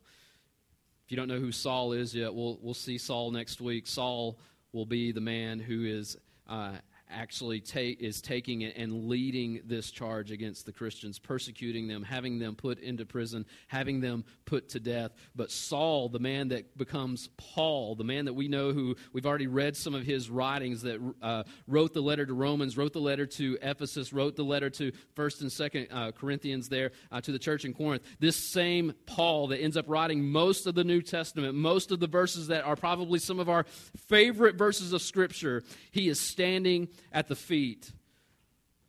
If 1.04 1.12
you 1.12 1.18
don't 1.18 1.28
know 1.28 1.40
who 1.40 1.52
Saul 1.52 1.92
is 1.92 2.16
yet, 2.16 2.34
we'll, 2.34 2.58
we'll 2.62 2.74
see 2.74 2.98
Saul 2.98 3.32
next 3.32 3.60
week. 3.60 3.86
Saul 3.86 4.40
will 4.72 4.86
be 4.86 5.12
the 5.12 5.20
man 5.20 5.60
who 5.60 5.84
is 5.84 6.16
uh, 6.48 6.76
actually 7.12 7.64
is 7.76 8.22
taking 8.22 8.62
it 8.62 8.76
and 8.78 9.08
leading 9.08 9.62
this 9.66 9.92
charge 9.92 10.32
against 10.32 10.66
the 10.66 10.72
Christians, 10.72 11.20
persecuting 11.20 11.88
them, 11.88 12.04
having 12.04 12.40
them 12.40 12.56
put 12.56 12.80
into 12.80 13.06
prison, 13.06 13.46
having 13.68 14.02
them 14.02 14.24
put 14.46 14.70
to 14.70 14.80
death. 14.80 15.12
But 15.36 15.52
Saul, 15.52 16.10
the 16.10 16.20
man 16.20 16.50
that 16.50 16.78
becomes 16.78 17.30
Paul, 17.38 17.96
the 17.96 18.04
man 18.04 18.26
that 18.26 18.34
we 18.34 18.48
know 18.48 18.72
who 18.72 18.96
we've 19.14 19.26
already 19.26 19.48
read 19.48 19.76
some 19.76 19.96
of 19.96 20.04
his 20.04 20.30
writings 20.30 20.82
that 20.84 21.00
uh, 21.22 21.44
wrote 21.68 21.94
the 21.94 22.02
letter 22.02 22.26
to 22.26 22.34
Romans, 22.34 22.78
wrote 22.78 22.94
the 22.94 23.00
letter 23.00 23.26
to 23.26 23.58
Ephesus, 23.62 24.14
wrote 24.14 24.36
the 24.36 24.44
letter 24.44 24.70
to 24.70 24.92
First 25.16 25.42
and 25.42 25.52
Second 25.52 25.88
uh, 25.92 26.12
Corinthians 26.12 26.70
there 26.70 26.92
uh, 27.12 27.22
to 27.22 27.32
the 27.32 27.40
church 27.40 27.66
in 27.66 27.74
Corinth. 27.74 28.04
This 28.20 28.36
same 28.36 28.94
Paul 29.06 29.48
that 29.48 29.60
ends 29.60 29.78
up 29.78 29.86
writing 29.88 30.24
most 30.24 30.68
of 30.68 30.76
the 30.76 30.84
New 30.84 31.02
Testament, 31.02 31.56
most 31.56 31.92
of 31.92 32.00
the 32.00 32.08
verses 32.08 32.48
that 32.48 32.64
are 32.64 32.76
probably 32.76 33.20
some 33.20 33.40
of 33.40 33.50
our 33.50 33.66
favorite 34.08 34.56
verses 34.56 34.94
of 34.94 35.02
Scripture, 35.02 35.64
he 35.92 36.08
is 36.08 36.20
standing 36.20 36.88
at 37.12 37.28
the 37.28 37.36
feet 37.36 37.92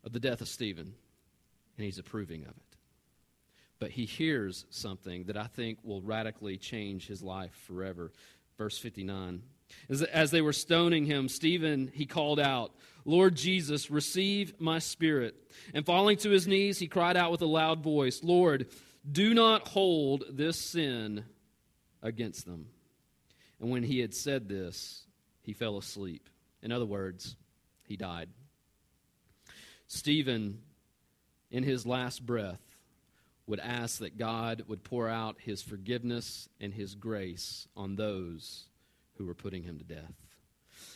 of 0.04 0.12
the 0.12 0.20
death 0.20 0.40
of 0.40 0.48
Stephen, 0.48 0.94
and 1.76 1.84
he's 1.84 1.98
approving 1.98 2.42
of 2.42 2.50
it. 2.50 2.76
But 3.78 3.90
he 3.90 4.04
hears 4.04 4.64
something 4.70 5.24
that 5.24 5.36
I 5.36 5.46
think 5.46 5.78
will 5.82 6.02
radically 6.02 6.56
change 6.56 7.06
his 7.06 7.22
life 7.22 7.54
forever. 7.66 8.12
Verse 8.56 8.78
59. 8.78 9.42
As 9.88 10.30
they 10.30 10.42
were 10.42 10.52
stoning 10.52 11.06
him, 11.06 11.28
Stephen, 11.28 11.90
he 11.92 12.04
called 12.04 12.38
out, 12.38 12.74
Lord 13.04 13.34
Jesus, 13.34 13.90
receive 13.90 14.60
my 14.60 14.78
spirit. 14.78 15.34
And 15.74 15.84
falling 15.84 16.18
to 16.18 16.30
his 16.30 16.46
knees, 16.46 16.78
he 16.78 16.86
cried 16.86 17.16
out 17.16 17.32
with 17.32 17.42
a 17.42 17.46
loud 17.46 17.82
voice, 17.82 18.22
Lord, 18.22 18.68
do 19.10 19.34
not 19.34 19.66
hold 19.66 20.24
this 20.30 20.60
sin 20.60 21.24
against 22.02 22.46
them. 22.46 22.66
And 23.60 23.70
when 23.70 23.82
he 23.82 23.98
had 23.98 24.14
said 24.14 24.48
this, 24.48 25.06
he 25.42 25.54
fell 25.54 25.78
asleep. 25.78 26.28
In 26.62 26.70
other 26.70 26.86
words, 26.86 27.34
he 27.86 27.96
died. 27.96 28.28
Stephen, 29.86 30.60
in 31.50 31.62
his 31.62 31.86
last 31.86 32.24
breath, 32.24 32.60
would 33.46 33.60
ask 33.60 33.98
that 33.98 34.16
God 34.16 34.64
would 34.68 34.84
pour 34.84 35.08
out 35.08 35.36
his 35.38 35.62
forgiveness 35.62 36.48
and 36.60 36.72
his 36.72 36.94
grace 36.94 37.66
on 37.76 37.96
those 37.96 38.64
who 39.18 39.26
were 39.26 39.34
putting 39.34 39.62
him 39.62 39.78
to 39.78 39.84
death. 39.84 40.14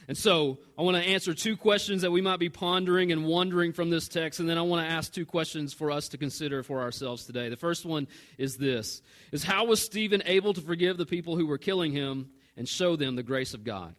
And 0.08 0.16
so 0.16 0.58
I 0.78 0.82
want 0.82 0.96
to 0.96 1.02
answer 1.02 1.34
two 1.34 1.56
questions 1.56 2.02
that 2.02 2.10
we 2.10 2.20
might 2.20 2.38
be 2.38 2.48
pondering 2.48 3.12
and 3.12 3.24
wondering 3.24 3.72
from 3.72 3.90
this 3.90 4.08
text, 4.08 4.40
and 4.40 4.48
then 4.48 4.58
I 4.58 4.62
want 4.62 4.86
to 4.86 4.92
ask 4.92 5.12
two 5.12 5.26
questions 5.26 5.72
for 5.72 5.90
us 5.90 6.08
to 6.08 6.18
consider 6.18 6.62
for 6.62 6.80
ourselves 6.80 7.24
today. 7.24 7.48
The 7.48 7.56
first 7.56 7.84
one 7.84 8.06
is 8.38 8.56
this 8.56 9.02
is 9.32 9.42
how 9.44 9.66
was 9.66 9.82
Stephen 9.82 10.22
able 10.26 10.54
to 10.54 10.60
forgive 10.60 10.96
the 10.96 11.06
people 11.06 11.36
who 11.36 11.46
were 11.46 11.58
killing 11.58 11.92
him 11.92 12.30
and 12.56 12.68
show 12.68 12.96
them 12.96 13.16
the 13.16 13.22
grace 13.22 13.54
of 13.54 13.64
God? 13.64 13.94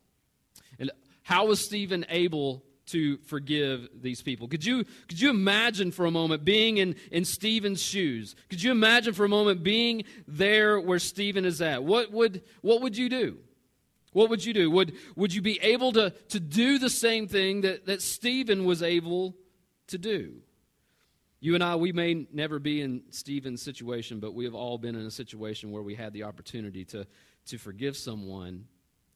And 0.79 0.91
how 1.23 1.47
was 1.47 1.63
Stephen 1.63 2.05
able 2.09 2.63
to 2.87 3.17
forgive 3.19 3.89
these 4.01 4.21
people. 4.21 4.47
Could 4.47 4.65
you, 4.65 4.83
could 5.07 5.19
you 5.19 5.29
imagine 5.29 5.91
for 5.91 6.05
a 6.05 6.11
moment 6.11 6.43
being 6.43 6.77
in, 6.77 6.95
in 7.11 7.25
Stephen's 7.25 7.81
shoes? 7.81 8.35
Could 8.49 8.61
you 8.61 8.71
imagine 8.71 9.13
for 9.13 9.25
a 9.25 9.29
moment 9.29 9.63
being 9.63 10.03
there 10.27 10.79
where 10.79 10.99
Stephen 10.99 11.45
is 11.45 11.61
at? 11.61 11.83
What 11.83 12.11
would, 12.11 12.43
what 12.61 12.81
would 12.81 12.97
you 12.97 13.09
do? 13.09 13.37
What 14.13 14.29
would 14.29 14.43
you 14.43 14.53
do? 14.53 14.71
Would, 14.71 14.93
would 15.15 15.33
you 15.33 15.41
be 15.41 15.59
able 15.61 15.91
to, 15.93 16.11
to 16.29 16.39
do 16.39 16.79
the 16.79 16.89
same 16.89 17.27
thing 17.27 17.61
that, 17.61 17.85
that 17.85 18.01
Stephen 18.01 18.65
was 18.65 18.81
able 18.81 19.35
to 19.87 19.97
do? 19.97 20.37
You 21.39 21.53
and 21.53 21.63
I, 21.63 21.75
we 21.75 21.91
may 21.91 22.25
never 22.33 22.57
be 22.57 22.81
in 22.81 23.03
Stephen's 23.11 23.61
situation, 23.61 24.19
but 24.19 24.33
we 24.33 24.45
have 24.45 24.55
all 24.55 24.77
been 24.77 24.95
in 24.95 25.05
a 25.05 25.11
situation 25.11 25.71
where 25.71 25.83
we 25.83 25.93
had 25.93 26.13
the 26.13 26.23
opportunity 26.23 26.83
to, 26.85 27.05
to 27.47 27.57
forgive 27.57 27.95
someone 27.95 28.65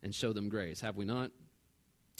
and 0.04 0.14
show 0.14 0.34
them 0.34 0.50
grace, 0.50 0.82
have 0.82 0.98
we 0.98 1.06
not? 1.06 1.32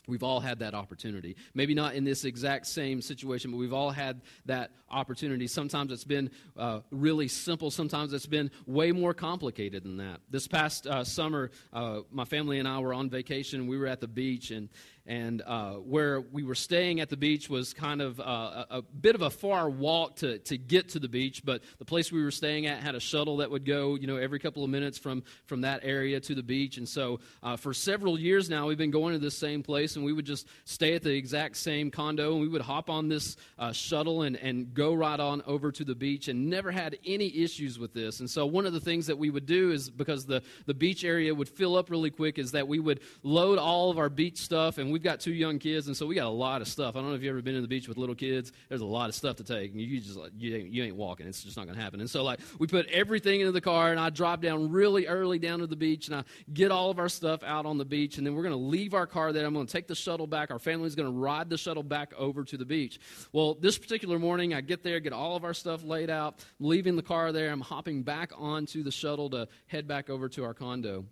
We've 0.08 0.24
all 0.24 0.40
had 0.40 0.60
that 0.60 0.74
opportunity. 0.74 1.36
Maybe 1.54 1.74
not 1.74 1.94
in 1.96 2.04
this 2.04 2.26
exact 2.26 2.68
same 2.68 3.02
situation, 3.02 3.52
but 3.52 3.58
we've 3.58 3.74
all 3.74 3.92
had 3.92 4.22
that 4.46 4.72
opportunity. 4.90 5.48
Sometimes 5.48 5.92
it's 5.92 6.04
been 6.04 6.32
uh, 6.58 6.80
really 6.90 7.28
simple, 7.28 7.70
sometimes 7.70 8.12
it's 8.14 8.26
been 8.26 8.50
way 8.66 8.92
more 8.92 9.14
complicated 9.14 9.84
than 9.84 9.98
that. 9.98 10.20
This 10.30 10.48
past 10.48 10.88
uh, 10.88 11.04
summer, 11.04 11.52
uh, 11.72 12.00
my 12.12 12.26
family 12.26 12.60
and 12.60 12.68
I 12.68 12.80
were 12.80 12.94
on 12.94 13.10
vacation. 13.10 13.68
We 13.68 13.78
were 13.78 13.88
at 13.88 14.02
the 14.02 14.08
beach, 14.08 14.52
and 14.52 14.70
and 15.06 15.42
uh, 15.46 15.74
where 15.74 16.22
we 16.22 16.44
were 16.44 16.56
staying 16.56 17.00
at 17.00 17.10
the 17.10 17.18
beach 17.18 17.50
was 17.50 17.74
kind 17.74 18.02
of 18.02 18.20
uh, 18.20 18.66
a, 18.70 18.78
a, 18.78 18.82
bit 18.82 19.16
of 19.16 19.22
a 19.22 19.30
far 19.30 19.70
walk 19.70 20.18
to, 20.18 20.38
to 20.40 20.58
get 20.58 20.90
to 20.90 21.00
the 21.00 21.08
beach 21.08 21.44
but 21.44 21.62
the 21.80 21.86
place 21.86 22.12
we 22.12 22.24
were 22.24 22.32
staying 22.32 22.68
at 22.68 22.80
had 22.80 22.94
a 22.94 23.00
shuttle 23.00 23.38
that 23.38 23.50
would 23.50 23.66
go 23.66 23.96
you 23.96 24.06
know 24.06 24.18
every 24.18 24.40
couple 24.40 24.64
of 24.64 24.70
minutes 24.70 24.98
from, 24.98 25.24
from 25.46 25.62
that 25.62 25.82
area 25.84 26.20
to 26.20 26.36
the 26.36 26.44
beach 26.44 26.78
and 26.78 26.88
so 26.88 27.20
uh, 27.42 27.56
for 27.56 27.74
several 27.74 28.20
years 28.20 28.50
now 28.50 28.68
we've 28.68 28.78
been 28.78 28.92
going 28.92 29.14
to 29.14 29.20
this 29.20 29.38
same 29.38 29.64
place 29.92 29.96
and 29.96 30.06
we 30.06 30.14
would 30.14 30.26
just 30.26 30.48
stay 30.66 30.96
at 30.96 31.04
the 31.04 31.12
exact 31.12 31.58
same 31.58 31.92
condo 31.92 32.34
and 32.34 32.42
we 32.42 32.48
would 32.48 32.62
hop 32.62 32.90
on 32.90 33.10
this 33.10 33.38
uh, 33.60 33.72
shuttle 33.72 34.24
and, 34.24 34.36
and 34.38 34.74
go 34.74 34.94
right 34.94 35.20
on 35.20 35.42
over 35.46 35.72
to 35.72 35.84
the 35.84 35.96
beach 35.96 36.28
and 36.28 36.50
never 36.50 36.72
had 36.72 36.98
any 37.06 37.36
issues 37.36 37.78
with 37.78 37.94
this 37.94 38.20
and 38.20 38.30
so 38.30 38.46
one 38.46 38.66
of 38.66 38.74
the 38.74 38.80
things 38.80 39.08
that 39.08 39.18
we 39.18 39.30
would 39.30 39.46
do 39.46 39.72
is 39.72 39.90
because 39.90 40.26
the, 40.26 40.42
the 40.66 40.74
beach 40.74 41.04
area 41.04 41.34
would 41.34 41.50
fill 41.50 41.76
up 41.76 41.90
really 41.90 42.10
quick 42.10 42.38
is 42.38 42.52
that 42.52 42.68
we 42.68 42.80
would 42.80 43.00
load 43.24 43.58
all 43.58 43.92
of 43.92 43.98
our 43.98 44.10
beach 44.10 44.38
stuff 44.38 44.78
and 44.78 44.92
we've 44.92 45.04
got 45.04 45.20
two 45.20 45.34
young 45.34 45.60
kids, 45.60 45.88
and 45.88 45.96
so 45.96 46.06
we 46.06 46.16
got 46.16 46.28
a 46.28 46.30
lot 46.30 46.62
of 46.62 46.68
stuff. 46.68 46.96
I 46.96 47.00
don't 47.00 47.10
know 47.10 47.16
if 47.16 47.22
you've 47.22 47.32
ever 47.32 47.42
been 47.42 47.56
in 47.56 47.62
the 47.62 47.68
beach 47.68 47.88
with 47.88 47.98
little 47.98 48.16
kids. 48.16 48.52
There's 48.70 48.82
a 48.82 48.86
lot 48.86 49.10
of 49.10 49.16
stuff 49.16 49.38
to 49.38 49.44
take, 49.44 49.72
and 49.72 49.82
you 49.82 50.00
just 50.00 50.18
like 50.18 50.32
you 50.38 50.56
ain't, 50.56 50.70
you 50.70 50.84
ain't 50.84 50.96
walking. 50.96 51.28
It's 51.28 51.44
just 51.44 51.58
not 51.58 51.66
going 51.66 51.76
to 51.76 51.82
happen. 51.82 52.00
And 52.00 52.10
so 52.10 52.24
like 52.24 52.40
we 52.60 52.68
put 52.68 52.88
everything 52.88 53.42
into 53.42 53.52
the 53.52 53.62
car, 53.62 53.92
and 53.92 54.00
I 54.00 54.10
drop 54.10 54.42
down 54.42 54.72
really 54.72 55.08
early 55.08 55.40
down 55.40 55.60
to 55.60 55.68
the 55.68 55.76
beach, 55.76 56.08
and 56.08 56.16
I 56.16 56.24
get 56.54 56.72
all 56.72 56.90
of 56.90 57.00
our 57.00 57.10
stuff 57.10 57.44
out 57.44 57.66
on 57.66 57.78
the 57.78 57.86
beach, 57.86 58.18
and 58.18 58.26
then 58.26 58.36
we're 58.36 58.44
going 58.44 58.54
to 58.54 58.58
leave 58.58 58.94
our 58.94 59.08
car 59.08 59.34
there. 59.34 59.46
I'm 59.46 59.54
going 59.54 59.66
to 59.66 59.72
take 59.72 59.81
the 59.88 59.96
shuttle 59.96 60.28
back. 60.28 60.52
Our 60.52 60.60
family's 60.60 60.96
going 60.96 61.12
to 61.12 61.18
ride 61.18 61.50
the 61.50 61.58
shuttle 61.58 61.84
back 61.84 62.14
over 62.18 62.44
to 62.44 62.58
the 62.58 62.66
beach. 62.66 63.00
Well, 63.32 63.56
this 63.56 63.78
particular 63.78 64.20
morning, 64.20 64.54
I 64.54 64.62
get 64.62 64.84
there, 64.84 65.00
get 65.00 65.14
all 65.14 65.36
of 65.36 65.44
our 65.44 65.54
stuff 65.54 65.84
laid 65.84 66.10
out, 66.10 66.46
leaving 66.60 66.96
the 66.96 67.04
car 67.04 67.32
there. 67.32 67.52
I'm 67.52 67.62
hopping 67.62 68.04
back 68.04 68.32
onto 68.38 68.84
the 68.84 68.92
shuttle 68.92 69.30
to 69.32 69.48
head 69.68 69.88
back 69.88 70.10
over 70.10 70.30
to 70.30 70.44
our 70.44 70.54
condo. 70.54 71.06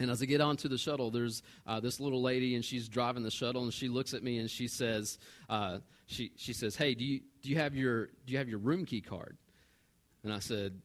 And 0.00 0.10
as 0.10 0.22
I 0.22 0.26
get 0.26 0.40
onto 0.40 0.68
the 0.68 0.78
shuttle, 0.78 1.10
there's 1.10 1.42
uh, 1.66 1.80
this 1.80 1.98
little 1.98 2.22
lady, 2.22 2.54
and 2.54 2.64
she's 2.64 2.88
driving 2.88 3.24
the 3.24 3.30
shuttle, 3.30 3.64
and 3.64 3.72
she 3.72 3.88
looks 3.88 4.14
at 4.14 4.22
me 4.22 4.38
and 4.38 4.48
she 4.48 4.68
says, 4.68 5.18
uh, 5.48 5.78
she, 6.06 6.32
she 6.36 6.52
says, 6.52 6.74
"Hey, 6.74 6.94
do 6.94 7.04
you 7.04 7.20
do 7.42 7.50
you 7.50 7.56
have 7.56 7.74
your 7.74 8.06
do 8.06 8.32
you 8.32 8.38
have 8.38 8.48
your 8.48 8.58
room 8.58 8.86
key 8.86 9.00
card?" 9.00 9.36
And 10.24 10.32
I 10.32 10.38
said, 10.38 10.80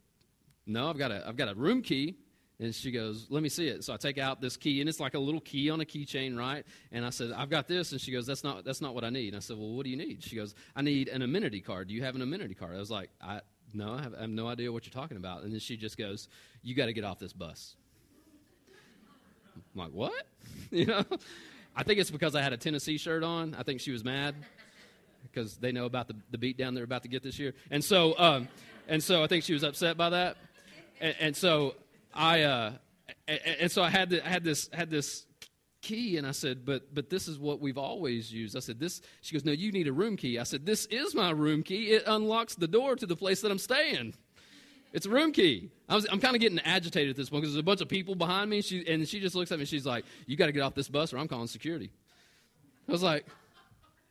"No, 0.66 0.90
I've 0.90 0.98
got 0.98 1.12
a 1.12 1.26
I've 1.26 1.38
got 1.38 1.48
a 1.48 1.56
room 1.56 1.82
key." 1.82 2.18
And 2.64 2.74
she 2.74 2.92
goes, 2.92 3.28
"Let 3.30 3.44
me 3.44 3.50
see 3.50 3.68
it." 3.68 3.84
So 3.84 3.94
I 3.94 3.98
take 3.98 4.18
out 4.18 4.42
this 4.42 4.58
key, 4.58 4.80
and 4.80 4.90
it's 4.90 5.00
like 5.00 5.14
a 5.14 5.20
little 5.20 5.42
key 5.42 5.70
on 5.70 5.82
a 5.82 5.86
keychain, 5.86 6.38
right? 6.38 6.66
And 6.92 7.06
I 7.06 7.10
said, 7.10 7.32
"I've 7.32 7.50
got 7.50 7.68
this." 7.68 7.92
And 7.92 8.00
she 8.00 8.12
goes, 8.12 8.26
"That's 8.26 8.44
not 8.44 8.64
that's 8.64 8.82
not 8.82 8.96
what 8.96 9.04
I 9.04 9.10
need." 9.10 9.30
And 9.30 9.38
I 9.38 9.40
said, 9.40 9.58
"Well, 9.58 9.72
what 9.72 9.84
do 9.84 9.90
you 9.90 9.98
need?" 9.98 10.24
She 10.24 10.36
goes, 10.36 10.56
"I 10.76 10.82
need 10.82 11.08
an 11.10 11.22
amenity 11.22 11.62
card. 11.62 11.90
Do 11.90 11.94
you 11.94 12.04
have 12.04 12.16
an 12.16 12.22
amenity 12.22 12.54
card?" 12.54 12.76
I 12.76 12.80
was 12.80 12.92
like, 12.92 13.10
"I 13.22 13.42
no, 13.74 13.94
I 13.94 14.02
have, 14.02 14.14
I 14.14 14.22
have 14.22 14.30
no 14.30 14.48
idea 14.48 14.72
what 14.72 14.86
you're 14.86 14.94
talking 14.94 15.18
about." 15.18 15.44
And 15.44 15.52
then 15.52 15.60
she 15.60 15.78
just 15.78 15.98
goes, 15.98 16.30
"You 16.62 16.76
got 16.76 16.86
to 16.86 16.94
get 16.94 17.04
off 17.04 17.20
this 17.20 17.34
bus." 17.34 17.76
I'm 19.76 19.82
like, 19.82 19.92
what? 19.92 20.28
you 20.72 20.86
know? 20.86 21.04
I 21.76 21.84
think 21.84 22.00
it's 22.00 22.12
because 22.12 22.36
I 22.36 22.42
had 22.42 22.54
a 22.54 22.58
Tennessee 22.58 22.98
shirt 22.98 23.24
on. 23.24 23.56
I 23.56 23.64
think 23.64 23.82
she 23.82 23.92
was 23.92 24.04
mad 24.04 24.36
because 25.24 25.58
they 25.58 25.72
know 25.72 25.86
about 25.86 26.08
the, 26.08 26.16
the 26.32 26.38
beat 26.38 26.58
down 26.58 26.76
they're 26.76 26.84
about 26.84 27.04
to 27.04 27.10
get 27.10 27.24
this 27.24 27.40
year. 27.40 27.54
And 27.72 27.84
so, 27.84 28.18
um, 28.20 28.48
and 28.88 29.02
so 29.02 29.24
I 29.24 29.28
think 29.28 29.44
she 29.44 29.54
was 29.54 29.64
upset 29.64 29.98
by 29.98 30.12
that. 30.12 30.38
And, 31.02 31.16
and 31.20 31.36
so 31.36 31.76
I, 32.14 32.42
uh, 32.42 32.72
and, 33.28 33.40
and, 33.62 33.72
so 33.72 33.82
I 33.82 33.90
had, 33.90 34.22
I 34.24 34.30
had 34.30 34.44
this, 34.44 34.70
had 34.74 34.90
this 34.90 35.26
key 35.82 36.18
and 36.18 36.26
I 36.26 36.32
said, 36.32 36.66
but, 36.66 36.94
but 36.94 37.10
this 37.10 37.28
is 37.28 37.38
what 37.38 37.60
we've 37.60 37.78
always 37.78 38.32
used. 38.32 38.56
I 38.56 38.60
said, 38.60 38.80
this, 38.80 39.02
she 39.22 39.34
goes, 39.34 39.46
no, 39.46 39.52
you 39.52 39.72
need 39.72 39.88
a 39.88 39.94
room 39.94 40.16
key. 40.16 40.40
I 40.40 40.44
said, 40.44 40.66
this 40.66 40.86
is 40.88 41.14
my 41.14 41.32
room 41.32 41.64
key. 41.64 41.92
It 41.92 42.04
unlocks 42.08 42.56
the 42.56 42.68
door 42.68 42.96
to 42.96 43.06
the 43.06 43.16
place 43.16 43.42
that 43.42 43.52
I'm 43.52 43.60
staying. 43.60 44.14
It's 44.94 45.08
a 45.08 45.10
room 45.10 45.32
key. 45.32 45.72
I 45.90 45.96
was, 45.96 46.08
I'm 46.12 46.20
kind 46.20 46.36
of 46.36 46.42
getting 46.42 46.60
agitated 46.60 47.10
at 47.10 47.16
this 47.16 47.30
point 47.30 47.42
because 47.42 47.54
there's 47.54 47.62
a 47.62 47.66
bunch 47.66 47.82
of 47.82 47.90
people 47.90 48.14
behind 48.16 48.50
me. 48.50 48.62
She, 48.62 48.88
and 48.88 49.08
she 49.08 49.20
just 49.20 49.36
looks 49.36 49.52
at 49.52 49.58
me 49.58 49.64
and 49.64 49.70
she's 49.70 49.86
like, 49.86 50.06
You 50.28 50.38
got 50.38 50.46
to 50.46 50.52
get 50.52 50.62
off 50.62 50.76
this 50.76 50.88
bus 50.88 51.14
or 51.14 51.18
I'm 51.18 51.28
calling 51.28 51.48
security. 51.48 51.92
I 52.88 52.92
was 52.92 53.02
like, 53.02 53.26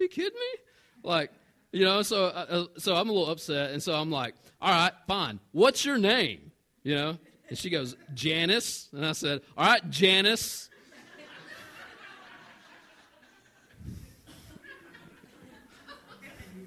You 0.01 0.09
kidding 0.09 0.39
me? 0.39 0.61
Like, 1.05 1.31
you 1.71 1.85
know, 1.85 2.03
so, 2.03 2.27
uh, 2.27 2.47
uh, 2.49 2.65
so 2.79 2.97
I'm 2.97 3.09
a 3.09 3.13
little 3.13 3.31
upset. 3.31 3.71
And 3.71 3.83
so 3.83 3.95
I'm 3.95 4.11
like, 4.11 4.35
All 4.61 4.71
right, 4.71 4.93
fine. 5.07 5.39
What's 5.53 5.85
your 5.85 5.99
name? 5.99 6.51
You 6.83 6.97
know? 6.97 7.19
And 7.53 7.59
she 7.59 7.69
goes, 7.69 7.95
Janice. 8.15 8.89
And 8.95 9.05
I 9.05 9.13
said, 9.13 9.43
All 9.59 9.67
right, 9.67 9.91
Janice. 9.91 10.71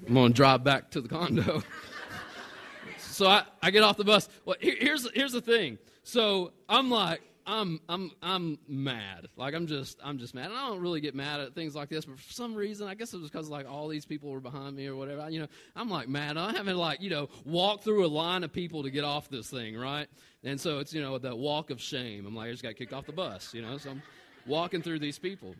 I'm 0.06 0.14
going 0.14 0.32
to 0.32 0.36
drive 0.36 0.62
back 0.62 0.92
to 0.92 1.00
the 1.00 1.08
condo. 1.08 1.64
So 2.98 3.26
I, 3.26 3.42
I 3.60 3.72
get 3.72 3.82
off 3.82 3.96
the 3.96 4.04
bus. 4.04 4.28
Well, 4.44 4.54
here, 4.60 4.76
here's 4.78 5.10
here's 5.12 5.32
the 5.32 5.40
thing. 5.40 5.78
So 6.04 6.52
I'm 6.68 6.88
like, 6.88 7.20
I'm 7.46 7.80
I'm 7.88 8.10
I'm 8.22 8.58
mad. 8.66 9.28
Like 9.36 9.54
I'm 9.54 9.66
just 9.66 9.98
I'm 10.02 10.18
just 10.18 10.34
mad. 10.34 10.46
And 10.46 10.54
I 10.54 10.68
don't 10.68 10.80
really 10.80 11.00
get 11.00 11.14
mad 11.14 11.40
at 11.40 11.54
things 11.54 11.74
like 11.76 11.88
this, 11.88 12.04
but 12.04 12.18
for 12.18 12.32
some 12.32 12.54
reason, 12.54 12.88
I 12.88 12.94
guess 12.94 13.14
it 13.14 13.20
was 13.20 13.30
because 13.30 13.48
like 13.48 13.70
all 13.70 13.86
these 13.88 14.04
people 14.04 14.30
were 14.30 14.40
behind 14.40 14.74
me 14.74 14.86
or 14.86 14.96
whatever. 14.96 15.30
You 15.30 15.40
know, 15.40 15.46
I'm 15.76 15.88
like 15.88 16.08
mad. 16.08 16.36
I'm 16.36 16.54
having 16.54 16.74
like 16.74 17.00
you 17.00 17.10
know 17.10 17.28
walk 17.44 17.82
through 17.82 18.04
a 18.04 18.08
line 18.08 18.42
of 18.42 18.52
people 18.52 18.82
to 18.82 18.90
get 18.90 19.04
off 19.04 19.28
this 19.28 19.48
thing, 19.48 19.76
right? 19.76 20.08
And 20.46 20.60
so 20.60 20.78
it's 20.78 20.94
you 20.94 21.02
know 21.02 21.18
that 21.18 21.36
walk 21.36 21.70
of 21.70 21.82
shame. 21.82 22.24
I'm 22.24 22.34
like 22.36 22.48
I 22.48 22.50
just 22.52 22.62
got 22.62 22.76
kicked 22.76 22.92
off 22.92 23.04
the 23.04 23.12
bus, 23.12 23.52
you 23.52 23.62
know. 23.62 23.76
So 23.78 23.90
I'm 23.90 24.02
walking 24.46 24.80
through 24.80 25.00
these 25.00 25.18
people. 25.18 25.56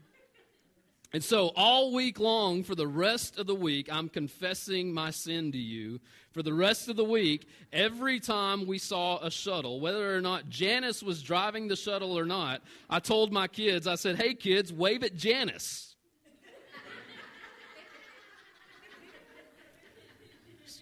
And 1.12 1.24
so, 1.24 1.50
all 1.56 1.92
week 1.92 2.20
long, 2.20 2.62
for 2.62 2.74
the 2.74 2.86
rest 2.86 3.38
of 3.38 3.46
the 3.46 3.54
week, 3.54 3.88
I'm 3.90 4.08
confessing 4.08 4.92
my 4.92 5.10
sin 5.10 5.50
to 5.52 5.58
you. 5.58 6.00
For 6.32 6.42
the 6.42 6.52
rest 6.52 6.88
of 6.88 6.96
the 6.96 7.04
week, 7.04 7.48
every 7.72 8.20
time 8.20 8.66
we 8.66 8.78
saw 8.78 9.18
a 9.18 9.30
shuttle, 9.30 9.80
whether 9.80 10.14
or 10.14 10.20
not 10.20 10.48
Janice 10.48 11.02
was 11.02 11.22
driving 11.22 11.68
the 11.68 11.76
shuttle 11.76 12.16
or 12.18 12.24
not, 12.24 12.62
I 12.90 13.00
told 13.00 13.32
my 13.32 13.48
kids, 13.48 13.86
I 13.86 13.94
said, 13.94 14.16
hey, 14.16 14.34
kids, 14.34 14.72
wave 14.72 15.02
at 15.02 15.16
Janice. 15.16 15.94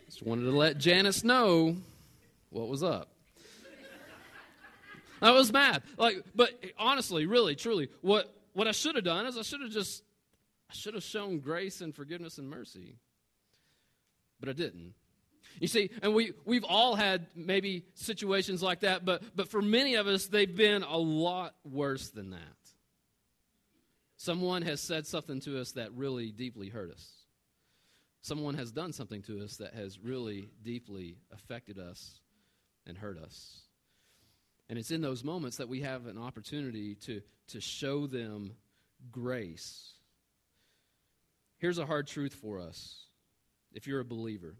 Just 0.06 0.22
wanted 0.22 0.44
to 0.44 0.52
let 0.52 0.78
Janice 0.78 1.22
know 1.22 1.76
what 2.50 2.68
was 2.68 2.82
up. 2.82 3.13
I 5.24 5.30
was 5.32 5.52
mad. 5.52 5.82
Like, 5.96 6.22
but 6.34 6.50
honestly, 6.78 7.26
really, 7.26 7.54
truly, 7.56 7.88
what, 8.02 8.32
what 8.52 8.68
I 8.68 8.72
should 8.72 8.94
have 8.94 9.04
done 9.04 9.26
is 9.26 9.36
I 9.38 9.42
should 9.42 9.62
have 9.62 9.70
just 9.70 10.02
I 10.70 10.74
should 10.74 10.94
have 10.94 11.02
shown 11.02 11.40
grace 11.40 11.80
and 11.80 11.94
forgiveness 11.94 12.38
and 12.38 12.48
mercy. 12.48 12.96
but 14.40 14.48
I 14.48 14.52
didn't. 14.52 14.94
You 15.60 15.68
see, 15.68 15.90
and 16.02 16.14
we, 16.14 16.32
we've 16.44 16.64
all 16.64 16.96
had 16.96 17.28
maybe 17.34 17.84
situations 17.94 18.62
like 18.62 18.80
that, 18.80 19.04
but, 19.04 19.22
but 19.36 19.48
for 19.48 19.62
many 19.62 19.94
of 19.94 20.06
us, 20.06 20.26
they've 20.26 20.54
been 20.54 20.82
a 20.82 20.96
lot 20.96 21.54
worse 21.64 22.10
than 22.10 22.30
that. 22.30 22.40
Someone 24.16 24.62
has 24.62 24.80
said 24.80 25.06
something 25.06 25.40
to 25.40 25.60
us 25.60 25.72
that 25.72 25.92
really 25.92 26.30
deeply 26.32 26.68
hurt 26.68 26.90
us. 26.90 27.08
Someone 28.22 28.54
has 28.54 28.72
done 28.72 28.92
something 28.92 29.22
to 29.22 29.42
us 29.42 29.58
that 29.58 29.74
has 29.74 29.98
really 29.98 30.48
deeply 30.62 31.16
affected 31.32 31.78
us 31.78 32.20
and 32.86 32.98
hurt 32.98 33.18
us. 33.18 33.63
And 34.68 34.78
it's 34.78 34.90
in 34.90 35.02
those 35.02 35.22
moments 35.22 35.58
that 35.58 35.68
we 35.68 35.82
have 35.82 36.06
an 36.06 36.18
opportunity 36.18 36.94
to, 37.06 37.20
to 37.48 37.60
show 37.60 38.06
them 38.06 38.52
grace. 39.10 39.92
Here's 41.58 41.78
a 41.78 41.86
hard 41.86 42.06
truth 42.06 42.34
for 42.34 42.60
us 42.60 43.06
if 43.72 43.86
you're 43.86 44.00
a 44.00 44.04
believer, 44.04 44.54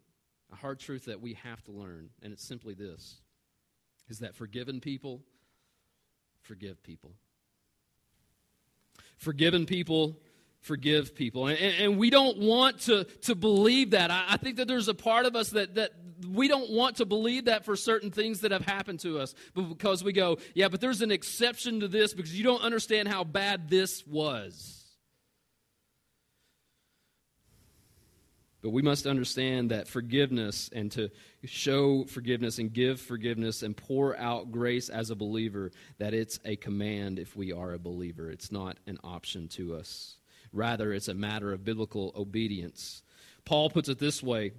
a 0.52 0.56
hard 0.56 0.80
truth 0.80 1.06
that 1.06 1.20
we 1.20 1.34
have 1.34 1.62
to 1.64 1.72
learn, 1.72 2.10
and 2.22 2.32
it's 2.32 2.46
simply 2.46 2.74
this 2.74 3.20
is 4.08 4.18
that 4.18 4.34
forgiven 4.34 4.80
people 4.80 5.22
forgive 6.42 6.82
people. 6.82 7.12
Forgiven 9.16 9.64
people 9.66 10.18
forgive 10.64 11.14
people. 11.14 11.46
And, 11.46 11.58
and, 11.58 11.98
we 11.98 12.08
don't 12.08 12.38
want 12.38 12.80
to, 12.82 13.04
to 13.04 13.34
believe 13.34 13.90
that. 13.90 14.10
I, 14.10 14.24
I, 14.30 14.36
think 14.38 14.56
that 14.56 14.66
there's 14.66 14.88
a 14.88 14.94
part 14.94 15.26
of 15.26 15.36
us 15.36 15.50
that, 15.50 15.74
that 15.74 15.90
we 16.26 16.48
don't 16.48 16.70
want 16.70 16.96
to 16.96 17.04
believe 17.04 17.44
that 17.44 17.66
for 17.66 17.76
certain 17.76 18.10
things 18.10 18.40
that 18.40 18.50
have 18.50 18.64
happened 18.64 19.00
to 19.00 19.18
us. 19.18 19.34
But 19.52 19.68
because 19.68 20.02
we 20.02 20.14
go, 20.14 20.38
yeah, 20.54 20.68
but 20.68 20.80
there's 20.80 21.02
an 21.02 21.12
exception 21.12 21.80
to 21.80 21.88
this 21.88 22.14
because 22.14 22.36
you 22.36 22.44
don't 22.44 22.62
understand 22.62 23.08
how 23.08 23.24
bad 23.24 23.68
this 23.68 24.06
was. 24.06 24.80
But 28.62 28.70
we 28.70 28.80
must 28.80 29.06
understand 29.06 29.70
that 29.70 29.86
forgiveness 29.86 30.70
and 30.72 30.90
to 30.92 31.10
show 31.44 32.04
forgiveness 32.04 32.58
and 32.58 32.72
give 32.72 32.98
forgiveness 32.98 33.62
and 33.62 33.76
pour 33.76 34.16
out 34.16 34.50
grace 34.50 34.88
as 34.88 35.10
a 35.10 35.14
believer, 35.14 35.72
that 35.98 36.14
it's 36.14 36.40
a 36.46 36.56
command 36.56 37.18
if 37.18 37.36
we 37.36 37.52
are 37.52 37.74
a 37.74 37.78
believer. 37.78 38.30
It's 38.30 38.50
not 38.50 38.78
an 38.86 38.96
option 39.04 39.48
to 39.48 39.74
us. 39.74 40.16
Rather, 40.54 40.92
it's 40.92 41.08
a 41.08 41.14
matter 41.14 41.52
of 41.52 41.64
biblical 41.64 42.12
obedience. 42.16 43.02
Paul 43.44 43.68
puts 43.68 43.88
it 43.88 43.98
this 43.98 44.22
way 44.22 44.52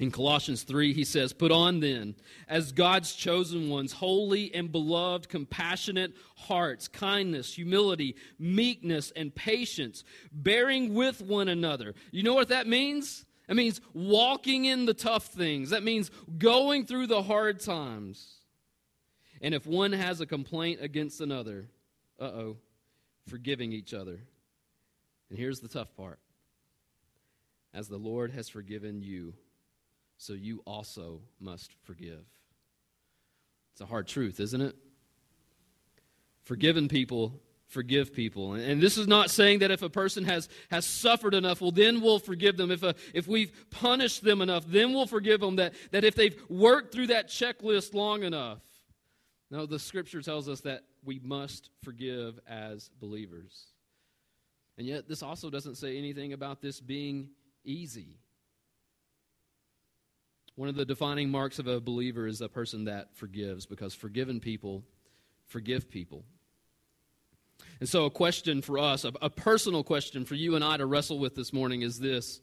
in 0.00 0.10
Colossians 0.10 0.62
3, 0.62 0.94
he 0.94 1.04
says, 1.04 1.34
Put 1.34 1.52
on 1.52 1.80
then, 1.80 2.14
as 2.48 2.72
God's 2.72 3.14
chosen 3.14 3.68
ones, 3.68 3.92
holy 3.92 4.52
and 4.54 4.72
beloved, 4.72 5.28
compassionate 5.28 6.14
hearts, 6.36 6.88
kindness, 6.88 7.52
humility, 7.52 8.16
meekness, 8.38 9.12
and 9.14 9.32
patience, 9.34 10.02
bearing 10.32 10.94
with 10.94 11.20
one 11.20 11.48
another. 11.48 11.94
You 12.12 12.22
know 12.22 12.32
what 12.32 12.48
that 12.48 12.66
means? 12.66 13.26
It 13.46 13.56
means 13.56 13.82
walking 13.92 14.64
in 14.64 14.86
the 14.86 14.94
tough 14.94 15.26
things. 15.26 15.68
That 15.68 15.82
means 15.82 16.10
going 16.38 16.86
through 16.86 17.08
the 17.08 17.22
hard 17.22 17.60
times. 17.60 18.36
And 19.42 19.52
if 19.54 19.66
one 19.66 19.92
has 19.92 20.22
a 20.22 20.26
complaint 20.26 20.80
against 20.80 21.20
another, 21.20 21.68
uh 22.18 22.24
oh, 22.24 22.56
forgiving 23.26 23.72
each 23.72 23.92
other. 23.92 24.20
And 25.30 25.38
here's 25.38 25.60
the 25.60 25.68
tough 25.68 25.94
part 25.96 26.18
as 27.72 27.88
the 27.88 27.96
Lord 27.96 28.32
has 28.32 28.48
forgiven 28.48 29.02
you 29.02 29.34
so 30.18 30.32
you 30.34 30.60
also 30.66 31.22
must 31.38 31.72
forgive. 31.84 32.24
It's 33.72 33.80
a 33.80 33.86
hard 33.86 34.06
truth, 34.06 34.40
isn't 34.40 34.60
it? 34.60 34.76
Forgiven 36.42 36.88
people 36.88 37.40
forgive 37.70 38.12
people. 38.12 38.54
And 38.54 38.82
this 38.82 38.98
is 38.98 39.06
not 39.06 39.30
saying 39.30 39.60
that 39.60 39.70
if 39.70 39.82
a 39.82 39.88
person 39.88 40.24
has, 40.24 40.48
has 40.70 40.84
suffered 40.84 41.34
enough, 41.34 41.60
well, 41.60 41.70
then 41.70 42.00
we'll 42.00 42.18
forgive 42.18 42.56
them. 42.56 42.70
If, 42.70 42.82
a, 42.82 42.94
if 43.14 43.26
we've 43.26 43.52
punished 43.70 44.22
them 44.22 44.42
enough, 44.42 44.66
then 44.66 44.92
we'll 44.92 45.06
forgive 45.06 45.40
them. 45.40 45.56
That, 45.56 45.74
that 45.92 46.04
if 46.04 46.14
they've 46.14 46.36
worked 46.48 46.92
through 46.92 47.08
that 47.08 47.28
checklist 47.28 47.94
long 47.94 48.24
enough. 48.24 48.58
No, 49.50 49.66
the 49.66 49.78
scripture 49.78 50.22
tells 50.22 50.48
us 50.48 50.60
that 50.60 50.84
we 51.04 51.20
must 51.24 51.70
forgive 51.82 52.38
as 52.46 52.90
believers. 53.00 53.66
And 54.80 54.88
yet, 54.88 55.06
this 55.06 55.22
also 55.22 55.50
doesn't 55.50 55.74
say 55.74 55.98
anything 55.98 56.32
about 56.32 56.62
this 56.62 56.80
being 56.80 57.28
easy. 57.66 58.16
One 60.54 60.70
of 60.70 60.74
the 60.74 60.86
defining 60.86 61.28
marks 61.28 61.58
of 61.58 61.66
a 61.66 61.82
believer 61.82 62.26
is 62.26 62.40
a 62.40 62.48
person 62.48 62.86
that 62.86 63.14
forgives 63.14 63.66
because 63.66 63.92
forgiven 63.92 64.40
people 64.40 64.82
forgive 65.44 65.90
people. 65.90 66.24
And 67.80 67.86
so, 67.90 68.06
a 68.06 68.10
question 68.10 68.62
for 68.62 68.78
us, 68.78 69.04
a, 69.04 69.28
personal 69.28 69.84
question 69.84 70.24
for 70.24 70.34
you 70.34 70.54
and 70.54 70.64
I 70.64 70.78
to 70.78 70.86
wrestle 70.86 71.18
with 71.18 71.34
this 71.34 71.52
morning 71.52 71.82
is 71.82 71.98
this. 71.98 72.40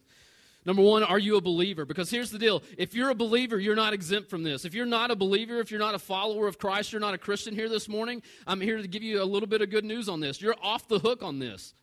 Number 0.63 0.83
one, 0.83 1.01
are 1.01 1.17
you 1.17 1.37
a 1.37 1.41
believer? 1.41 1.85
Because 1.85 2.11
here's 2.11 2.29
the 2.29 2.37
deal 2.37 2.61
if 2.77 2.93
you're 2.93 3.09
a 3.09 3.15
believer, 3.15 3.57
you're 3.57 3.75
not 3.75 3.93
exempt 3.93 4.29
from 4.29 4.43
this. 4.43 4.63
If 4.63 4.75
you're 4.75 4.85
not 4.85 5.09
a 5.09 5.15
believer, 5.15 5.59
if 5.59 5.71
you're 5.71 5.79
not 5.79 5.95
a 5.95 5.99
follower 5.99 6.45
of 6.45 6.59
Christ, 6.59 6.91
you're 6.91 7.01
not 7.01 7.15
a 7.15 7.17
Christian 7.17 7.55
here 7.55 7.67
this 7.67 7.89
morning, 7.89 8.21
I'm 8.45 8.61
here 8.61 8.79
to 8.79 8.87
give 8.87 9.01
you 9.01 9.23
a 9.23 9.25
little 9.25 9.49
bit 9.49 9.63
of 9.63 9.71
good 9.71 9.85
news 9.85 10.07
on 10.07 10.19
this. 10.19 10.39
You're 10.39 10.55
off 10.61 10.87
the 10.87 10.99
hook 10.99 11.23
on 11.23 11.39
this. 11.39 11.73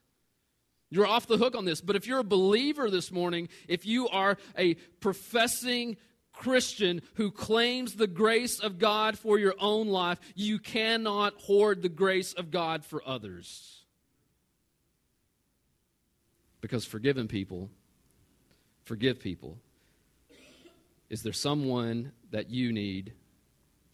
You're 0.95 1.09
off 1.09 1.27
the 1.27 1.39
hook 1.39 1.57
on 1.57 1.65
this. 1.65 1.81
But 1.81 1.97
if 1.97 2.07
you're 2.07 2.21
a 2.21 2.25
believer 2.25 2.89
this 2.89 3.11
morning, 3.11 3.49
if 3.67 3.85
you 3.85 4.09
are 4.11 4.39
a 4.57 4.75
professing 5.01 5.97
Christian 6.33 7.03
who 7.15 7.33
claims 7.33 7.97
the 7.97 8.07
grace 8.07 8.61
of 8.61 8.79
God 8.79 9.19
for 9.19 9.37
your 9.37 9.57
own 9.59 9.89
life, 9.89 10.21
you 10.37 10.61
cannot 10.61 11.35
hoard 11.35 11.83
the 11.83 11.89
grace 11.89 12.33
of 12.33 12.53
God 12.53 12.85
for 12.85 13.03
others. 13.05 13.83
Because 16.61 16.85
forgiven 16.85 17.27
people 17.27 17.71
forgive 18.85 19.19
people. 19.19 19.59
Is 21.11 21.25
there 21.25 21.33
someone 21.33 22.13
that 22.31 22.51
you 22.51 22.73
need 22.73 23.15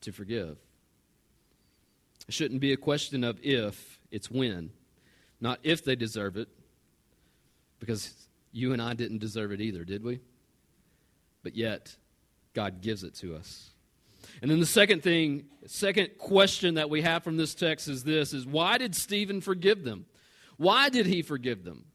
to 0.03 0.13
forgive? 0.13 0.59
It 2.29 2.35
shouldn't 2.35 2.61
be 2.61 2.75
a 2.75 2.77
question 2.77 3.25
of 3.25 3.39
if, 3.43 3.99
it's 4.11 4.31
when. 4.31 4.71
Not 5.41 5.61
if 5.63 5.83
they 5.83 5.97
deserve 5.97 6.37
it, 6.37 6.49
because 7.81 8.15
you 8.53 8.73
and 8.73 8.81
I 8.81 8.95
didn't 8.95 9.19
deserve 9.19 9.53
it 9.53 9.61
either, 9.61 9.85
did 9.85 10.05
we? 10.05 10.21
But 11.43 11.57
yet, 11.57 11.97
God 12.55 12.81
gives 12.81 13.03
it 13.03 13.15
to 13.17 13.35
us. 13.35 13.71
And 14.43 14.51
then 14.51 14.61
the 14.61 14.67
second 14.67 15.03
thing, 15.03 15.47
second 15.67 16.11
question 16.19 16.75
that 16.75 16.91
we 16.91 17.03
have 17.03 17.25
from 17.25 17.37
this 17.37 17.55
text 17.55 17.89
is 17.89 18.05
this 18.05 18.33
is 18.33 18.47
why 18.47 18.79
did 18.79 18.95
Stephen 18.95 19.41
forgive 19.41 19.83
them? 19.83 20.07
Why 20.57 20.89
did 20.89 21.07
he 21.07 21.23
forgive 21.23 21.65
them? 21.65 21.87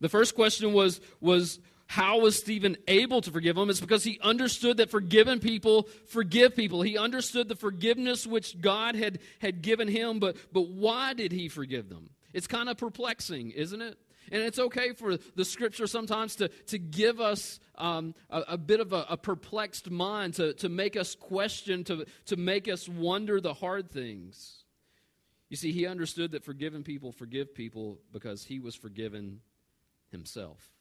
The 0.00 0.08
first 0.08 0.34
question 0.34 0.72
was 0.72 1.00
was 1.20 1.58
how 1.86 2.20
was 2.20 2.38
Stephen 2.38 2.78
able 2.88 3.20
to 3.20 3.30
forgive 3.30 3.56
them? 3.56 3.68
It's 3.68 3.80
because 3.80 4.02
he 4.02 4.18
understood 4.22 4.78
that 4.78 4.90
forgiven 4.90 5.40
people 5.40 5.88
forgive 6.06 6.56
people. 6.56 6.80
He 6.80 6.96
understood 6.96 7.48
the 7.48 7.54
forgiveness 7.54 8.26
which 8.26 8.58
God 8.60 8.94
had, 8.94 9.18
had 9.40 9.60
given 9.60 9.88
him, 9.88 10.18
but, 10.18 10.36
but 10.52 10.68
why 10.68 11.12
did 11.12 11.32
he 11.32 11.48
forgive 11.48 11.90
them? 11.90 12.08
It's 12.32 12.46
kind 12.46 12.70
of 12.70 12.78
perplexing, 12.78 13.50
isn't 13.50 13.82
it? 13.82 13.98
And 14.30 14.42
it's 14.42 14.58
okay 14.58 14.92
for 14.92 15.16
the 15.16 15.44
scripture 15.44 15.86
sometimes 15.86 16.36
to, 16.36 16.48
to 16.48 16.78
give 16.78 17.20
us 17.20 17.60
um, 17.76 18.14
a, 18.30 18.42
a, 18.48 18.58
bit 18.58 18.80
of 18.80 18.92
a, 18.92 19.06
a, 19.10 19.16
perplexed 19.16 19.90
mind, 19.90 20.34
to, 20.34 20.52
to 20.54 20.68
make 20.68 20.96
us 20.96 21.14
question, 21.14 21.84
to, 21.84 22.06
to 22.26 22.36
make 22.36 22.68
us 22.68 22.88
wonder 22.88 23.40
the 23.40 23.54
hard 23.54 23.90
things. 23.90 24.64
You 25.48 25.56
see, 25.56 25.72
he 25.72 25.86
understood 25.86 26.32
that 26.32 26.44
forgiven 26.44 26.82
people 26.82 27.12
forgive 27.12 27.54
people 27.54 27.98
because 28.12 28.44
he 28.44 28.58
was 28.58 28.74
forgiven 28.74 29.40
himself. 30.10 30.72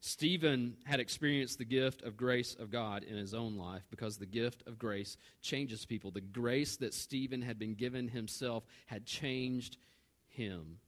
Stephen 0.00 0.76
had 0.84 0.98
experienced 0.98 1.58
the 1.58 1.64
gift 1.64 2.02
of 2.02 2.16
grace 2.16 2.54
of 2.58 2.70
God 2.70 3.04
in 3.04 3.16
his 3.16 3.34
own 3.34 3.56
life 3.56 3.82
because 3.90 4.16
the 4.16 4.26
gift 4.26 4.62
of 4.66 4.78
grace 4.78 5.18
changes 5.42 5.84
people. 5.84 6.10
The 6.10 6.22
grace 6.22 6.76
that 6.78 6.94
Stephen 6.94 7.42
had 7.42 7.58
been 7.58 7.74
given 7.74 8.08
himself 8.08 8.64
had 8.86 9.04
changed 9.04 9.76
him. 10.28 10.78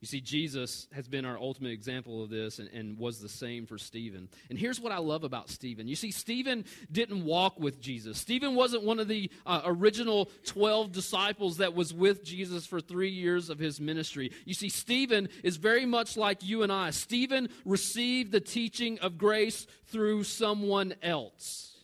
You 0.00 0.06
see, 0.06 0.22
Jesus 0.22 0.88
has 0.94 1.06
been 1.08 1.26
our 1.26 1.36
ultimate 1.36 1.72
example 1.72 2.22
of 2.22 2.30
this 2.30 2.58
and, 2.58 2.70
and, 2.70 2.98
was 2.98 3.20
the 3.20 3.28
same 3.28 3.66
for 3.66 3.76
Stephen. 3.76 4.30
And 4.48 4.58
here's 4.58 4.80
what 4.80 4.92
I 4.92 4.98
love 4.98 5.24
about 5.24 5.50
Stephen. 5.50 5.86
You 5.86 5.94
see, 5.94 6.10
Stephen 6.10 6.64
didn't 6.90 7.22
walk 7.22 7.60
with 7.60 7.82
Jesus. 7.82 8.16
Stephen 8.16 8.54
wasn't 8.54 8.82
one 8.82 8.98
of 8.98 9.08
the 9.08 9.30
uh, 9.44 9.60
original 9.66 10.30
12 10.46 10.90
disciples 10.90 11.58
that 11.58 11.74
was 11.74 11.92
with 11.92 12.24
Jesus 12.24 12.66
for 12.66 12.80
three 12.80 13.10
years 13.10 13.50
of 13.50 13.58
his 13.58 13.78
ministry. 13.78 14.32
You 14.46 14.54
see, 14.54 14.70
Stephen 14.70 15.28
is 15.44 15.58
very 15.58 15.84
much 15.84 16.16
like 16.16 16.42
you 16.42 16.62
and 16.62 16.72
I. 16.72 16.90
Stephen 16.90 17.50
received 17.66 18.32
the 18.32 18.40
teaching 18.40 18.98
of 19.00 19.18
grace 19.18 19.66
through 19.88 20.24
someone 20.24 20.94
else. 21.02 21.76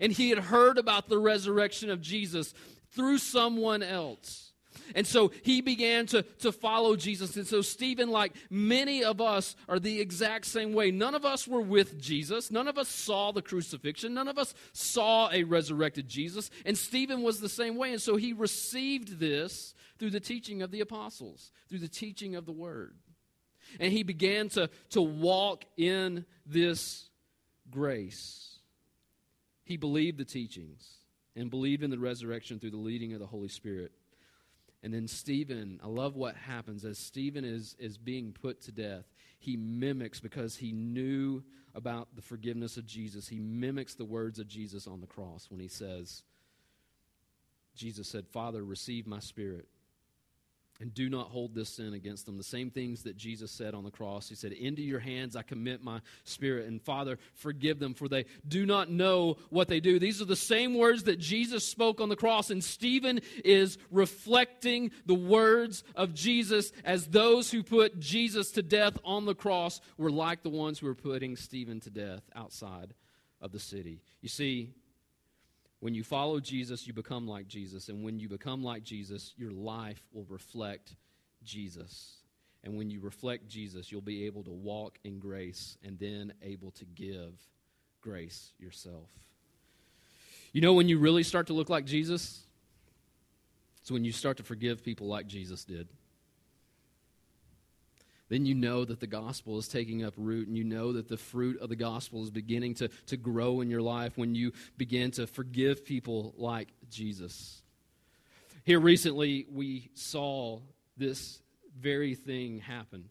And 0.00 0.12
he 0.12 0.30
had 0.30 0.38
heard 0.38 0.78
about 0.78 1.08
the 1.08 1.18
resurrection 1.18 1.90
of 1.90 2.00
Jesus 2.00 2.54
through 2.92 3.18
someone 3.18 3.82
else. 3.82 4.52
And 4.94 5.06
so 5.06 5.32
he 5.42 5.60
began 5.60 6.06
to, 6.06 6.22
to 6.40 6.52
follow 6.52 6.96
Jesus. 6.96 7.36
And 7.36 7.46
so 7.46 7.62
Stephen, 7.62 8.10
like 8.10 8.32
many 8.50 9.04
of 9.04 9.20
us, 9.20 9.56
are 9.68 9.78
the 9.78 10.00
exact 10.00 10.46
same 10.46 10.72
way. 10.72 10.90
None 10.90 11.14
of 11.14 11.24
us 11.24 11.46
were 11.48 11.60
with 11.60 12.00
Jesus. 12.00 12.50
None 12.50 12.68
of 12.68 12.78
us 12.78 12.88
saw 12.88 13.32
the 13.32 13.42
crucifixion. 13.42 14.14
None 14.14 14.28
of 14.28 14.38
us 14.38 14.54
saw 14.72 15.30
a 15.30 15.44
resurrected 15.44 16.08
Jesus. 16.08 16.50
And 16.64 16.76
Stephen 16.76 17.22
was 17.22 17.40
the 17.40 17.48
same 17.48 17.76
way. 17.76 17.92
And 17.92 18.02
so 18.02 18.16
he 18.16 18.32
received 18.32 19.18
this 19.18 19.74
through 19.98 20.10
the 20.10 20.20
teaching 20.20 20.62
of 20.62 20.70
the 20.70 20.80
apostles, 20.80 21.52
through 21.68 21.78
the 21.78 21.88
teaching 21.88 22.36
of 22.36 22.46
the 22.46 22.52
word. 22.52 22.96
And 23.80 23.92
he 23.92 24.02
began 24.02 24.48
to, 24.50 24.70
to 24.90 25.02
walk 25.02 25.64
in 25.76 26.24
this 26.46 27.08
grace. 27.70 28.58
He 29.64 29.76
believed 29.76 30.18
the 30.18 30.24
teachings 30.24 30.86
and 31.36 31.50
believed 31.50 31.82
in 31.82 31.90
the 31.90 31.98
resurrection 31.98 32.58
through 32.58 32.70
the 32.70 32.76
leading 32.76 33.12
of 33.12 33.20
the 33.20 33.26
Holy 33.26 33.48
Spirit. 33.48 33.92
And 34.84 34.92
then 34.92 35.08
Stephen, 35.08 35.80
I 35.82 35.86
love 35.86 36.14
what 36.14 36.36
happens 36.36 36.84
as 36.84 36.98
Stephen 36.98 37.42
is, 37.42 37.74
is 37.78 37.96
being 37.96 38.32
put 38.32 38.60
to 38.62 38.70
death. 38.70 39.06
He 39.38 39.56
mimics 39.56 40.20
because 40.20 40.56
he 40.56 40.72
knew 40.72 41.42
about 41.74 42.14
the 42.14 42.20
forgiveness 42.20 42.76
of 42.76 42.84
Jesus. 42.84 43.26
He 43.26 43.40
mimics 43.40 43.94
the 43.94 44.04
words 44.04 44.38
of 44.38 44.46
Jesus 44.46 44.86
on 44.86 45.00
the 45.00 45.06
cross 45.06 45.46
when 45.48 45.58
he 45.58 45.68
says, 45.68 46.22
Jesus 47.74 48.06
said, 48.08 48.28
Father, 48.28 48.62
receive 48.62 49.06
my 49.06 49.20
spirit 49.20 49.68
and 50.80 50.92
do 50.92 51.08
not 51.08 51.28
hold 51.28 51.54
this 51.54 51.68
sin 51.68 51.94
against 51.94 52.26
them. 52.26 52.36
The 52.36 52.44
same 52.44 52.70
things 52.70 53.04
that 53.04 53.16
Jesus 53.16 53.50
said 53.52 53.74
on 53.74 53.84
the 53.84 53.90
cross. 53.90 54.28
He 54.28 54.34
said, 54.34 54.52
Into 54.52 54.82
your 54.82 54.98
hands 54.98 55.36
I 55.36 55.42
commit 55.42 55.82
my 55.82 56.00
spirit. 56.24 56.66
And 56.66 56.82
Father, 56.82 57.18
forgive 57.34 57.78
them, 57.78 57.94
for 57.94 58.08
they 58.08 58.26
do 58.46 58.66
not 58.66 58.90
know 58.90 59.36
what 59.50 59.68
they 59.68 59.80
do. 59.80 59.98
These 59.98 60.20
are 60.20 60.26
the 60.26 60.36
same 60.36 60.74
words 60.74 61.04
that 61.04 61.18
Jesus 61.18 61.66
spoke 61.66 62.00
on 62.00 62.08
the 62.08 62.16
cross. 62.16 62.50
And 62.50 62.62
Stephen 62.62 63.20
is 63.44 63.78
reflecting 63.90 64.90
the 65.06 65.14
words 65.14 65.84
of 65.94 66.12
Jesus 66.12 66.72
as 66.84 67.06
those 67.06 67.50
who 67.50 67.62
put 67.62 68.00
Jesus 68.00 68.50
to 68.52 68.62
death 68.62 68.98
on 69.04 69.26
the 69.26 69.34
cross 69.34 69.80
were 69.96 70.10
like 70.10 70.42
the 70.42 70.50
ones 70.50 70.78
who 70.78 70.86
were 70.86 70.94
putting 70.94 71.36
Stephen 71.36 71.80
to 71.80 71.90
death 71.90 72.22
outside 72.34 72.94
of 73.40 73.52
the 73.52 73.60
city. 73.60 74.00
You 74.22 74.28
see, 74.28 74.70
when 75.84 75.94
you 75.94 76.02
follow 76.02 76.40
Jesus, 76.40 76.86
you 76.86 76.94
become 76.94 77.28
like 77.28 77.46
Jesus. 77.46 77.90
And 77.90 78.02
when 78.02 78.18
you 78.18 78.26
become 78.26 78.64
like 78.64 78.84
Jesus, 78.84 79.34
your 79.36 79.50
life 79.50 80.00
will 80.14 80.24
reflect 80.30 80.96
Jesus. 81.42 82.22
And 82.62 82.78
when 82.78 82.88
you 82.88 83.00
reflect 83.00 83.48
Jesus, 83.48 83.92
you'll 83.92 84.00
be 84.00 84.24
able 84.24 84.42
to 84.44 84.50
walk 84.50 84.98
in 85.04 85.18
grace 85.18 85.76
and 85.84 85.98
then 85.98 86.32
able 86.40 86.70
to 86.70 86.86
give 86.86 87.34
grace 88.00 88.54
yourself. 88.58 89.10
You 90.54 90.62
know 90.62 90.72
when 90.72 90.88
you 90.88 90.96
really 90.96 91.22
start 91.22 91.48
to 91.48 91.52
look 91.52 91.68
like 91.68 91.84
Jesus? 91.84 92.40
It's 93.82 93.90
when 93.90 94.06
you 94.06 94.12
start 94.12 94.38
to 94.38 94.42
forgive 94.42 94.82
people 94.82 95.06
like 95.06 95.26
Jesus 95.26 95.64
did 95.64 95.86
then 98.28 98.46
you 98.46 98.54
know 98.54 98.84
that 98.84 99.00
the 99.00 99.06
gospel 99.06 99.58
is 99.58 99.68
taking 99.68 100.02
up 100.02 100.14
root 100.16 100.48
and 100.48 100.56
you 100.56 100.64
know 100.64 100.92
that 100.92 101.08
the 101.08 101.16
fruit 101.16 101.60
of 101.60 101.68
the 101.68 101.76
gospel 101.76 102.22
is 102.22 102.30
beginning 102.30 102.74
to, 102.74 102.88
to 103.06 103.16
grow 103.16 103.60
in 103.60 103.70
your 103.70 103.82
life 103.82 104.16
when 104.16 104.34
you 104.34 104.52
begin 104.76 105.10
to 105.12 105.26
forgive 105.26 105.84
people 105.84 106.34
like 106.36 106.68
Jesus. 106.90 107.62
Here 108.64 108.80
recently, 108.80 109.46
we 109.52 109.90
saw 109.94 110.60
this 110.96 111.42
very 111.78 112.14
thing 112.14 112.60
happen. 112.60 113.10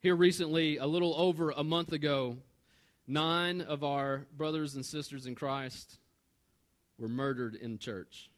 Here 0.00 0.16
recently, 0.16 0.78
a 0.78 0.86
little 0.86 1.14
over 1.14 1.50
a 1.50 1.62
month 1.62 1.92
ago, 1.92 2.38
nine 3.06 3.60
of 3.60 3.84
our 3.84 4.26
brothers 4.34 4.76
and 4.76 4.86
sisters 4.86 5.26
in 5.26 5.34
Christ 5.34 5.98
were 6.98 7.08
murdered 7.08 7.54
in 7.54 7.76
church. 7.76 8.30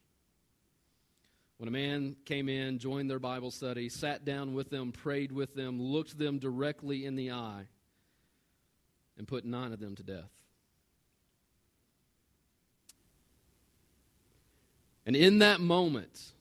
When 1.62 1.68
a 1.68 1.70
man 1.70 2.16
came 2.24 2.48
in, 2.48 2.80
joined 2.80 3.08
their 3.08 3.20
Bible 3.20 3.52
study, 3.52 3.88
sat 3.88 4.24
down 4.24 4.52
with 4.52 4.68
them, 4.68 4.90
prayed 4.90 5.30
with 5.30 5.54
them, 5.54 5.80
looked 5.80 6.18
them 6.18 6.40
directly 6.40 7.06
in 7.06 7.14
the 7.14 7.30
eye, 7.30 7.66
and 9.16 9.28
put 9.28 9.44
nine 9.44 9.72
of 9.72 9.78
them 9.78 9.94
to 9.94 10.02
death. 10.02 10.32
And 15.06 15.14
in 15.14 15.38
that 15.38 15.60
moment, 15.60 16.32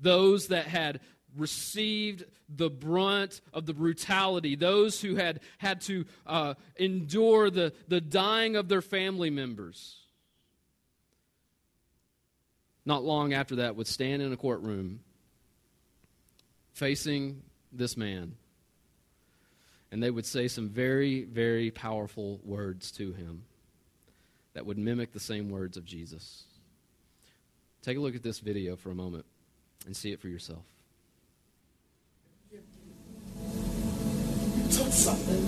those 0.00 0.46
that 0.46 0.68
had 0.68 1.00
received 1.36 2.24
the 2.48 2.70
brunt 2.70 3.42
of 3.52 3.66
the 3.66 3.74
brutality, 3.74 4.56
those 4.56 5.02
who 5.02 5.16
had 5.16 5.40
had 5.58 5.82
to 5.82 6.06
uh, 6.26 6.54
endure 6.76 7.50
the, 7.50 7.74
the 7.88 8.00
dying 8.00 8.56
of 8.56 8.68
their 8.68 8.80
family 8.80 9.28
members, 9.28 10.03
not 12.86 13.04
long 13.04 13.32
after 13.32 13.56
that, 13.56 13.76
would 13.76 13.86
stand 13.86 14.22
in 14.22 14.32
a 14.32 14.36
courtroom 14.36 15.00
facing 16.72 17.42
this 17.72 17.96
man. 17.96 18.34
And 19.90 20.02
they 20.02 20.10
would 20.10 20.26
say 20.26 20.48
some 20.48 20.68
very, 20.68 21.22
very 21.22 21.70
powerful 21.70 22.40
words 22.44 22.90
to 22.92 23.12
him 23.12 23.44
that 24.54 24.66
would 24.66 24.78
mimic 24.78 25.12
the 25.12 25.20
same 25.20 25.50
words 25.50 25.76
of 25.76 25.84
Jesus. 25.84 26.44
Take 27.82 27.96
a 27.96 28.00
look 28.00 28.16
at 28.16 28.22
this 28.22 28.40
video 28.40 28.76
for 28.76 28.90
a 28.90 28.94
moment 28.94 29.24
and 29.86 29.96
see 29.96 30.10
it 30.10 30.20
for 30.20 30.28
yourself. 30.28 30.62
You 32.50 32.60
took 34.70 34.92
something 34.92 35.44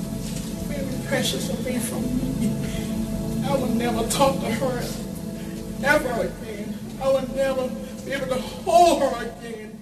very 0.68 1.09
precious 1.09 1.49
away 1.49 1.79
from 1.79 2.03
me. 2.03 3.46
I 3.49 3.57
would 3.57 3.75
never 3.77 4.07
talk 4.09 4.38
to 4.40 4.51
her 4.53 4.83
ever 5.85 6.27
again. 6.27 6.46
I 7.01 7.09
will 7.09 7.35
never 7.35 7.69
be 8.05 8.13
able 8.13 8.27
to 8.27 8.41
hold 8.41 9.03
her 9.03 9.27
again. 9.27 9.79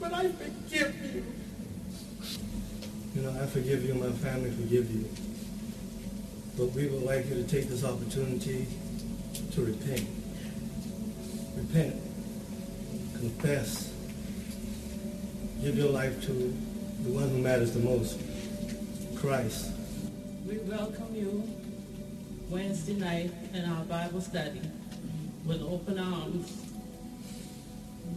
But 0.00 0.12
I 0.12 0.28
forgive 0.32 1.14
you. 1.14 1.24
You 3.14 3.22
know, 3.22 3.40
I 3.40 3.46
forgive 3.46 3.84
you, 3.84 3.94
my 3.94 4.10
family 4.10 4.50
forgive 4.50 4.90
you. 4.90 5.08
But 6.56 6.72
we 6.72 6.88
would 6.88 7.02
like 7.02 7.28
you 7.28 7.36
to 7.36 7.44
take 7.44 7.68
this 7.68 7.84
opportunity 7.84 8.66
to 9.52 9.64
repent. 9.64 10.08
Repent. 11.56 11.94
Confess. 13.14 13.92
Give 15.62 15.78
your 15.78 15.90
life 15.90 16.20
to 16.22 16.32
the 16.32 17.10
one 17.10 17.28
who 17.28 17.38
matters 17.38 17.72
the 17.72 17.80
most, 17.80 18.18
Christ. 19.16 19.70
We 20.46 20.58
welcome 20.58 21.14
you 21.14 21.48
Wednesday 22.48 22.94
night 22.94 23.32
in 23.54 23.64
our 23.64 23.84
Bible 23.84 24.20
study 24.20 24.60
with 25.44 25.62
open 25.62 25.98
arms. 25.98 26.66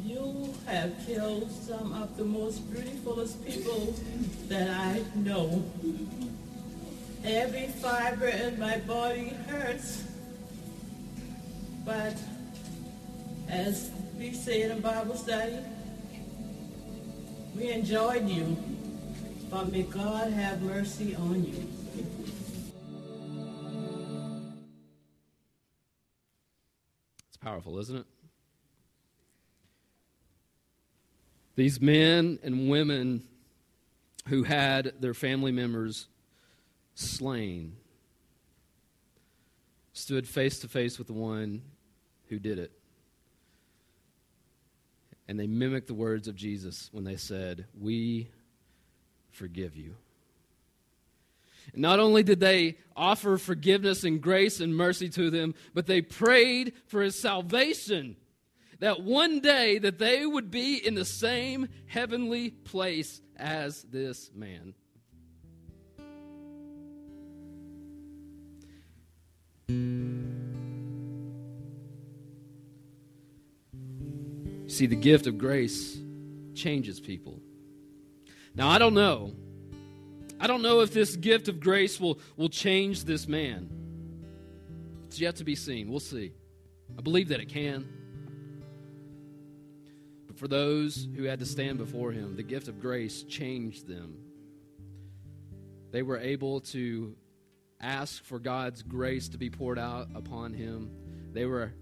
You 0.04 0.54
have 0.68 0.94
killed 1.06 1.50
some 1.52 1.94
of 1.94 2.16
the 2.18 2.24
most 2.24 2.72
beautifulest 2.72 3.44
people 3.46 3.96
that 4.48 4.70
I 4.70 5.02
know. 5.16 5.64
Every 7.24 7.68
fiber 7.68 8.28
in 8.28 8.60
my 8.60 8.78
body 8.80 9.30
hurts. 9.48 10.04
But 11.84 12.16
as 13.50 13.90
we 14.18 14.34
say 14.34 14.64
in 14.64 14.72
a 14.72 14.76
Bible 14.76 15.16
study, 15.16 15.58
we 17.56 17.72
enjoyed 17.72 18.28
you. 18.28 18.58
But 19.50 19.72
may 19.72 19.84
God 19.84 20.32
have 20.34 20.62
mercy 20.62 21.16
on 21.16 21.46
you. 21.46 21.75
Powerful, 27.46 27.78
isn't 27.78 27.98
it? 27.98 28.06
These 31.56 31.80
men 31.80 32.40
and 32.42 32.72
women 32.72 33.24
who 34.30 34.42
had 34.42 34.94
their 35.00 35.14
family 35.14 35.52
members 35.52 36.08
slain 36.96 37.76
stood 39.94 40.28
face 40.28 40.58
to 40.62 40.68
face 40.68 40.98
with 40.98 41.06
the 41.06 41.14
one 41.14 41.62
who 42.30 42.40
did 42.40 42.58
it. 42.58 42.72
And 45.28 45.40
they 45.40 45.46
mimicked 45.46 45.86
the 45.86 45.94
words 45.94 46.28
of 46.28 46.36
Jesus 46.36 46.90
when 46.92 47.04
they 47.04 47.16
said, 47.16 47.66
We 47.80 48.32
forgive 49.30 49.76
you. 49.76 49.94
Not 51.74 52.00
only 52.00 52.24
did 52.24 52.40
they 52.40 52.78
offer 52.96 53.38
forgiveness 53.38 54.04
and 54.04 54.22
grace 54.22 54.60
and 54.60 54.76
mercy 54.76 55.10
to 55.10 55.30
them, 55.30 55.56
but 55.74 55.88
they 55.88 56.02
prayed 56.02 56.74
for 56.88 57.02
his 57.02 57.20
salvation. 57.20 58.16
That 58.80 59.02
one 59.02 59.40
day 59.40 59.80
that 59.80 60.00
they 60.00 60.26
would 60.26 60.52
be 60.52 60.76
in 60.86 60.96
the 60.96 61.06
same 61.06 61.70
heavenly 61.88 62.52
place 62.52 63.22
as 63.38 63.84
this 63.84 64.30
man. 64.34 64.74
See, 74.68 74.88
the 74.88 74.96
gift 74.96 75.26
of 75.26 75.38
grace 75.38 75.98
changes 76.54 77.00
people. 77.00 77.40
Now, 78.56 78.70
I 78.70 78.78
don't 78.78 78.94
know 78.94 79.34
I 80.40 80.48
don't 80.48 80.62
know 80.62 80.82
if 80.82 80.92
this 80.92 81.16
gift 81.16 81.48
of 81.48 81.60
grace 81.60 82.00
will, 82.00 82.20
will 82.36 82.50
change 82.50 83.06
this 83.06 83.28
man. 83.28 83.70
It's 85.08 85.20
yet 85.20 85.38
to 85.38 85.44
be 85.44 85.56
seen. 85.56 85.90
We'll 85.90 86.00
see. 86.00 86.34
I 86.98 87.02
believe 87.02 87.30
that 87.30 87.40
it 87.40 87.50
can. 87.50 87.88
But 90.28 90.38
for 90.38 90.48
those 90.48 91.08
who 91.16 91.24
had 91.24 91.40
to 91.40 91.46
stand 91.46 91.78
before 91.78 92.12
him, 92.12 92.36
the 92.36 92.44
gift 92.44 92.68
of 92.68 92.82
grace 92.82 93.24
changed 93.24 93.88
them. 93.88 94.18
They 95.92 96.02
were 96.02 96.18
able 96.18 96.60
to 96.62 97.16
ask 97.80 98.24
for 98.26 98.40
God's 98.40 98.84
grace 98.84 99.30
to 99.30 99.38
be 99.38 99.50
poured 99.50 99.80
out 99.80 100.10
upon 100.16 100.54
him. 100.54 100.92
They 101.32 101.46
were 101.46 101.74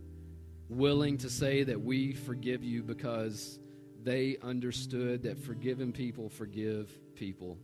willing 0.70 1.18
to 1.20 1.30
say 1.30 1.64
that 1.64 1.82
we 1.82 2.14
forgive 2.14 2.64
you 2.64 2.84
because 2.84 3.60
they 4.04 4.38
understood 4.42 5.24
that 5.24 5.40
forgiven 5.40 5.92
people 5.92 6.30
forgive 6.30 6.92
people. 7.16 7.58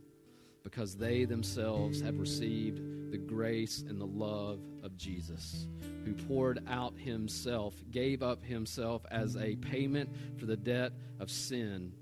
Because 0.62 0.96
they 0.96 1.24
themselves 1.24 2.00
have 2.00 2.18
received 2.18 3.10
the 3.10 3.18
grace 3.18 3.82
and 3.88 4.00
the 4.00 4.06
love 4.06 4.60
of 4.82 4.96
Jesus, 4.96 5.66
who 6.04 6.12
poured 6.12 6.60
out 6.68 6.94
himself, 6.96 7.74
gave 7.90 8.22
up 8.22 8.42
himself 8.42 9.02
as 9.10 9.36
a 9.36 9.56
payment 9.56 10.10
for 10.38 10.46
the 10.46 10.56
debt 10.56 10.92
of 11.18 11.30
sin, 11.30 11.92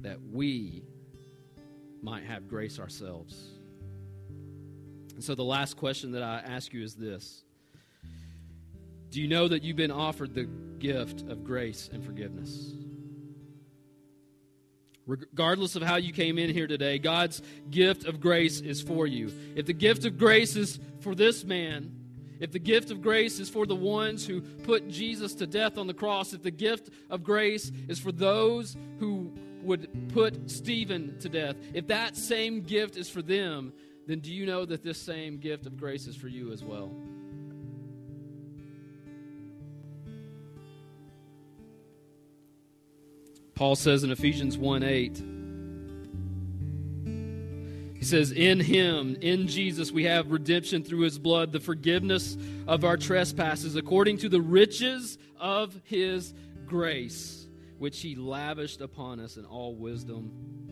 that 0.00 0.18
we 0.20 0.84
might 2.02 2.24
have 2.24 2.48
grace 2.48 2.78
ourselves. 2.78 3.56
And 5.14 5.24
so 5.24 5.34
the 5.34 5.44
last 5.44 5.76
question 5.76 6.12
that 6.12 6.22
I 6.22 6.42
ask 6.44 6.72
you 6.72 6.82
is 6.82 6.94
this 6.94 7.42
Do 9.10 9.20
you 9.20 9.28
know 9.28 9.48
that 9.48 9.62
you've 9.62 9.76
been 9.76 9.90
offered 9.90 10.34
the 10.34 10.48
gift 10.78 11.22
of 11.22 11.42
grace 11.42 11.88
and 11.92 12.04
forgiveness? 12.04 12.74
Regardless 15.06 15.76
of 15.76 15.82
how 15.82 15.96
you 15.96 16.12
came 16.12 16.36
in 16.36 16.50
here 16.50 16.66
today, 16.66 16.98
God's 16.98 17.40
gift 17.70 18.04
of 18.06 18.20
grace 18.20 18.60
is 18.60 18.82
for 18.82 19.06
you. 19.06 19.32
If 19.54 19.66
the 19.66 19.72
gift 19.72 20.04
of 20.04 20.18
grace 20.18 20.56
is 20.56 20.80
for 21.00 21.14
this 21.14 21.44
man, 21.44 21.92
if 22.40 22.50
the 22.50 22.58
gift 22.58 22.90
of 22.90 23.00
grace 23.00 23.38
is 23.38 23.48
for 23.48 23.66
the 23.66 23.76
ones 23.76 24.26
who 24.26 24.40
put 24.40 24.88
Jesus 24.88 25.34
to 25.34 25.46
death 25.46 25.78
on 25.78 25.86
the 25.86 25.94
cross, 25.94 26.32
if 26.32 26.42
the 26.42 26.50
gift 26.50 26.90
of 27.08 27.22
grace 27.22 27.70
is 27.88 27.98
for 27.98 28.10
those 28.12 28.76
who 28.98 29.32
would 29.62 30.10
put 30.12 30.50
Stephen 30.50 31.18
to 31.20 31.28
death, 31.28 31.56
if 31.72 31.86
that 31.86 32.16
same 32.16 32.60
gift 32.60 32.96
is 32.96 33.08
for 33.08 33.22
them, 33.22 33.72
then 34.06 34.18
do 34.18 34.32
you 34.32 34.44
know 34.44 34.64
that 34.64 34.82
this 34.82 35.00
same 35.00 35.38
gift 35.38 35.66
of 35.66 35.76
grace 35.76 36.06
is 36.06 36.16
for 36.16 36.28
you 36.28 36.52
as 36.52 36.62
well? 36.62 36.90
Paul 43.56 43.74
says 43.74 44.04
in 44.04 44.10
Ephesians 44.10 44.58
1 44.58 44.82
8, 44.82 45.22
he 47.98 48.04
says, 48.04 48.30
In 48.30 48.60
him, 48.60 49.16
in 49.22 49.48
Jesus, 49.48 49.90
we 49.90 50.04
have 50.04 50.30
redemption 50.30 50.84
through 50.84 51.00
his 51.00 51.18
blood, 51.18 51.52
the 51.52 51.60
forgiveness 51.60 52.36
of 52.66 52.84
our 52.84 52.98
trespasses, 52.98 53.74
according 53.74 54.18
to 54.18 54.28
the 54.28 54.42
riches 54.42 55.16
of 55.40 55.80
his 55.84 56.34
grace, 56.66 57.46
which 57.78 57.98
he 58.00 58.14
lavished 58.14 58.82
upon 58.82 59.20
us 59.20 59.38
in 59.38 59.46
all 59.46 59.74
wisdom 59.74 60.65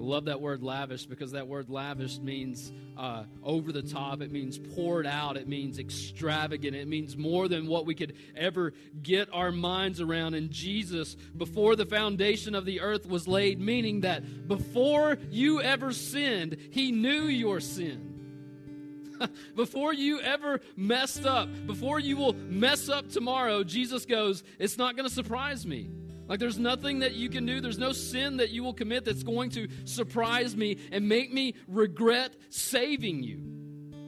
I 0.00 0.02
love 0.02 0.24
that 0.26 0.40
word 0.40 0.62
lavish 0.62 1.04
because 1.04 1.32
that 1.32 1.46
word 1.46 1.68
lavish 1.68 2.18
means 2.20 2.72
uh, 2.96 3.24
over 3.44 3.70
the 3.70 3.82
top. 3.82 4.22
It 4.22 4.32
means 4.32 4.56
poured 4.56 5.06
out. 5.06 5.36
It 5.36 5.46
means 5.46 5.78
extravagant. 5.78 6.74
It 6.74 6.88
means 6.88 7.18
more 7.18 7.48
than 7.48 7.66
what 7.66 7.84
we 7.84 7.94
could 7.94 8.14
ever 8.34 8.72
get 9.02 9.28
our 9.30 9.52
minds 9.52 10.00
around. 10.00 10.32
And 10.32 10.50
Jesus, 10.50 11.16
before 11.36 11.76
the 11.76 11.84
foundation 11.84 12.54
of 12.54 12.64
the 12.64 12.80
earth 12.80 13.04
was 13.04 13.28
laid, 13.28 13.60
meaning 13.60 14.00
that 14.00 14.48
before 14.48 15.18
you 15.30 15.60
ever 15.60 15.92
sinned, 15.92 16.56
He 16.70 16.92
knew 16.92 17.24
your 17.24 17.60
sin. 17.60 19.18
before 19.54 19.92
you 19.92 20.18
ever 20.22 20.62
messed 20.76 21.26
up, 21.26 21.50
before 21.66 22.00
you 22.00 22.16
will 22.16 22.32
mess 22.32 22.88
up 22.88 23.10
tomorrow, 23.10 23.64
Jesus 23.64 24.06
goes, 24.06 24.44
It's 24.58 24.78
not 24.78 24.96
going 24.96 25.06
to 25.06 25.14
surprise 25.14 25.66
me. 25.66 25.90
Like, 26.30 26.38
there's 26.38 26.60
nothing 26.60 27.00
that 27.00 27.14
you 27.14 27.28
can 27.28 27.44
do, 27.44 27.60
there's 27.60 27.76
no 27.76 27.90
sin 27.90 28.36
that 28.36 28.50
you 28.50 28.62
will 28.62 28.72
commit 28.72 29.04
that's 29.04 29.24
going 29.24 29.50
to 29.50 29.66
surprise 29.84 30.56
me 30.56 30.78
and 30.92 31.08
make 31.08 31.32
me 31.32 31.56
regret 31.66 32.36
saving 32.50 33.24
you. 33.24 33.40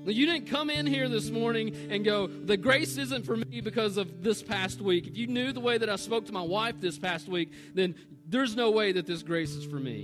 You 0.06 0.26
didn't 0.26 0.46
come 0.46 0.70
in 0.70 0.86
here 0.86 1.08
this 1.08 1.30
morning 1.30 1.74
and 1.90 2.04
go, 2.04 2.28
the 2.28 2.56
grace 2.56 2.96
isn't 2.96 3.26
for 3.26 3.36
me 3.36 3.60
because 3.60 3.96
of 3.96 4.22
this 4.22 4.40
past 4.40 4.80
week. 4.80 5.08
If 5.08 5.16
you 5.16 5.26
knew 5.26 5.52
the 5.52 5.58
way 5.58 5.78
that 5.78 5.90
I 5.90 5.96
spoke 5.96 6.26
to 6.26 6.32
my 6.32 6.42
wife 6.42 6.80
this 6.80 6.96
past 6.96 7.28
week, 7.28 7.50
then 7.74 7.96
there's 8.28 8.54
no 8.54 8.70
way 8.70 8.92
that 8.92 9.04
this 9.04 9.24
grace 9.24 9.56
is 9.56 9.64
for 9.64 9.80
me. 9.80 10.02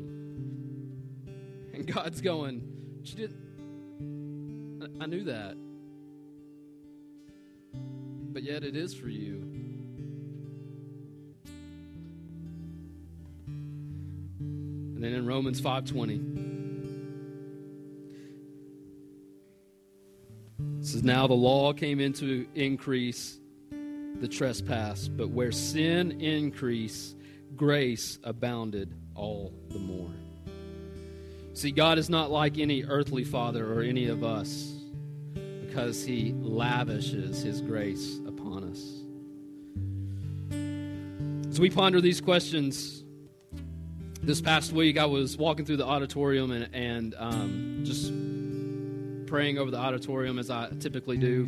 And 1.73 1.87
God's 1.87 2.21
going, 2.21 2.67
she 3.05 3.15
didn't. 3.15 3.39
I 5.01 5.07
knew 5.07 5.23
that. 5.23 5.57
But 8.33 8.43
yet 8.43 8.65
it 8.65 8.75
is 8.75 8.93
for 8.93 9.09
you. 9.09 9.48
And 14.99 15.05
then 15.05 15.13
in 15.13 15.27
Romans 15.27 15.61
5:20 15.61 16.17
it 20.81 20.85
says 20.85 21.05
now 21.05 21.29
the 21.29 21.35
law 21.35 21.73
came 21.73 22.01
into 22.01 22.49
increase 22.57 23.39
the 24.21 24.27
trespass, 24.27 25.07
but 25.07 25.31
where 25.31 25.53
sin 25.53 26.21
increased, 26.21 27.15
grace 27.55 28.19
abounded 28.25 28.93
all 29.15 29.55
the 29.69 29.79
more. 29.79 30.11
See, 31.55 31.71
God 31.71 31.99
is 31.99 32.11
not 32.11 32.33
like 32.33 32.59
any 32.59 32.83
earthly 32.83 33.23
father 33.23 33.73
or 33.73 33.83
any 33.83 34.09
of 34.09 34.25
us 34.25 34.75
because 35.61 36.05
he 36.05 36.33
lavishes 36.41 37.41
his 37.41 37.61
grace 37.61 38.19
upon 38.27 38.65
us. 38.65 39.05
As 41.49 41.61
we 41.61 41.71
ponder 41.71 42.01
these 42.01 42.21
questions, 42.21 42.98
this 44.29 44.43
past 44.43 44.73
week, 44.73 44.99
I 44.99 45.07
was 45.07 45.39
walking 45.39 45.65
through 45.65 45.79
the 45.79 45.87
auditorium 45.87 46.51
and, 46.51 46.69
and 46.75 47.15
um, 47.17 47.81
just 47.83 48.13
praying 49.27 49.57
over 49.57 49.71
the 49.71 49.79
auditorium 49.79 50.39
as 50.39 50.51
I 50.51 50.69
typically 50.81 51.17
do 51.17 51.45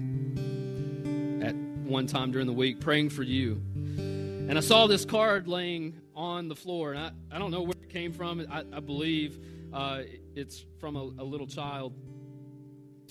at 1.45 1.55
one 1.55 2.07
time 2.07 2.33
during 2.33 2.47
the 2.47 2.55
week, 2.55 2.81
praying 2.81 3.11
for 3.11 3.23
you. 3.23 3.61
And 3.77 4.57
I 4.57 4.63
saw 4.63 4.87
this 4.87 5.05
card 5.05 5.47
laying 5.47 6.01
on 6.17 6.49
the 6.49 6.57
floor, 6.57 6.95
and 6.95 6.99
I, 6.99 7.11
I 7.31 7.39
don't 7.39 7.51
know 7.51 7.61
where 7.61 7.77
it 7.83 7.91
came 7.91 8.15
from. 8.15 8.47
I, 8.51 8.65
I 8.73 8.81
believe 8.81 9.39
uh, 9.75 10.01
it's 10.35 10.65
from 10.79 10.97
a, 10.97 11.03
a 11.03 11.25
little 11.25 11.47
child. 11.47 11.93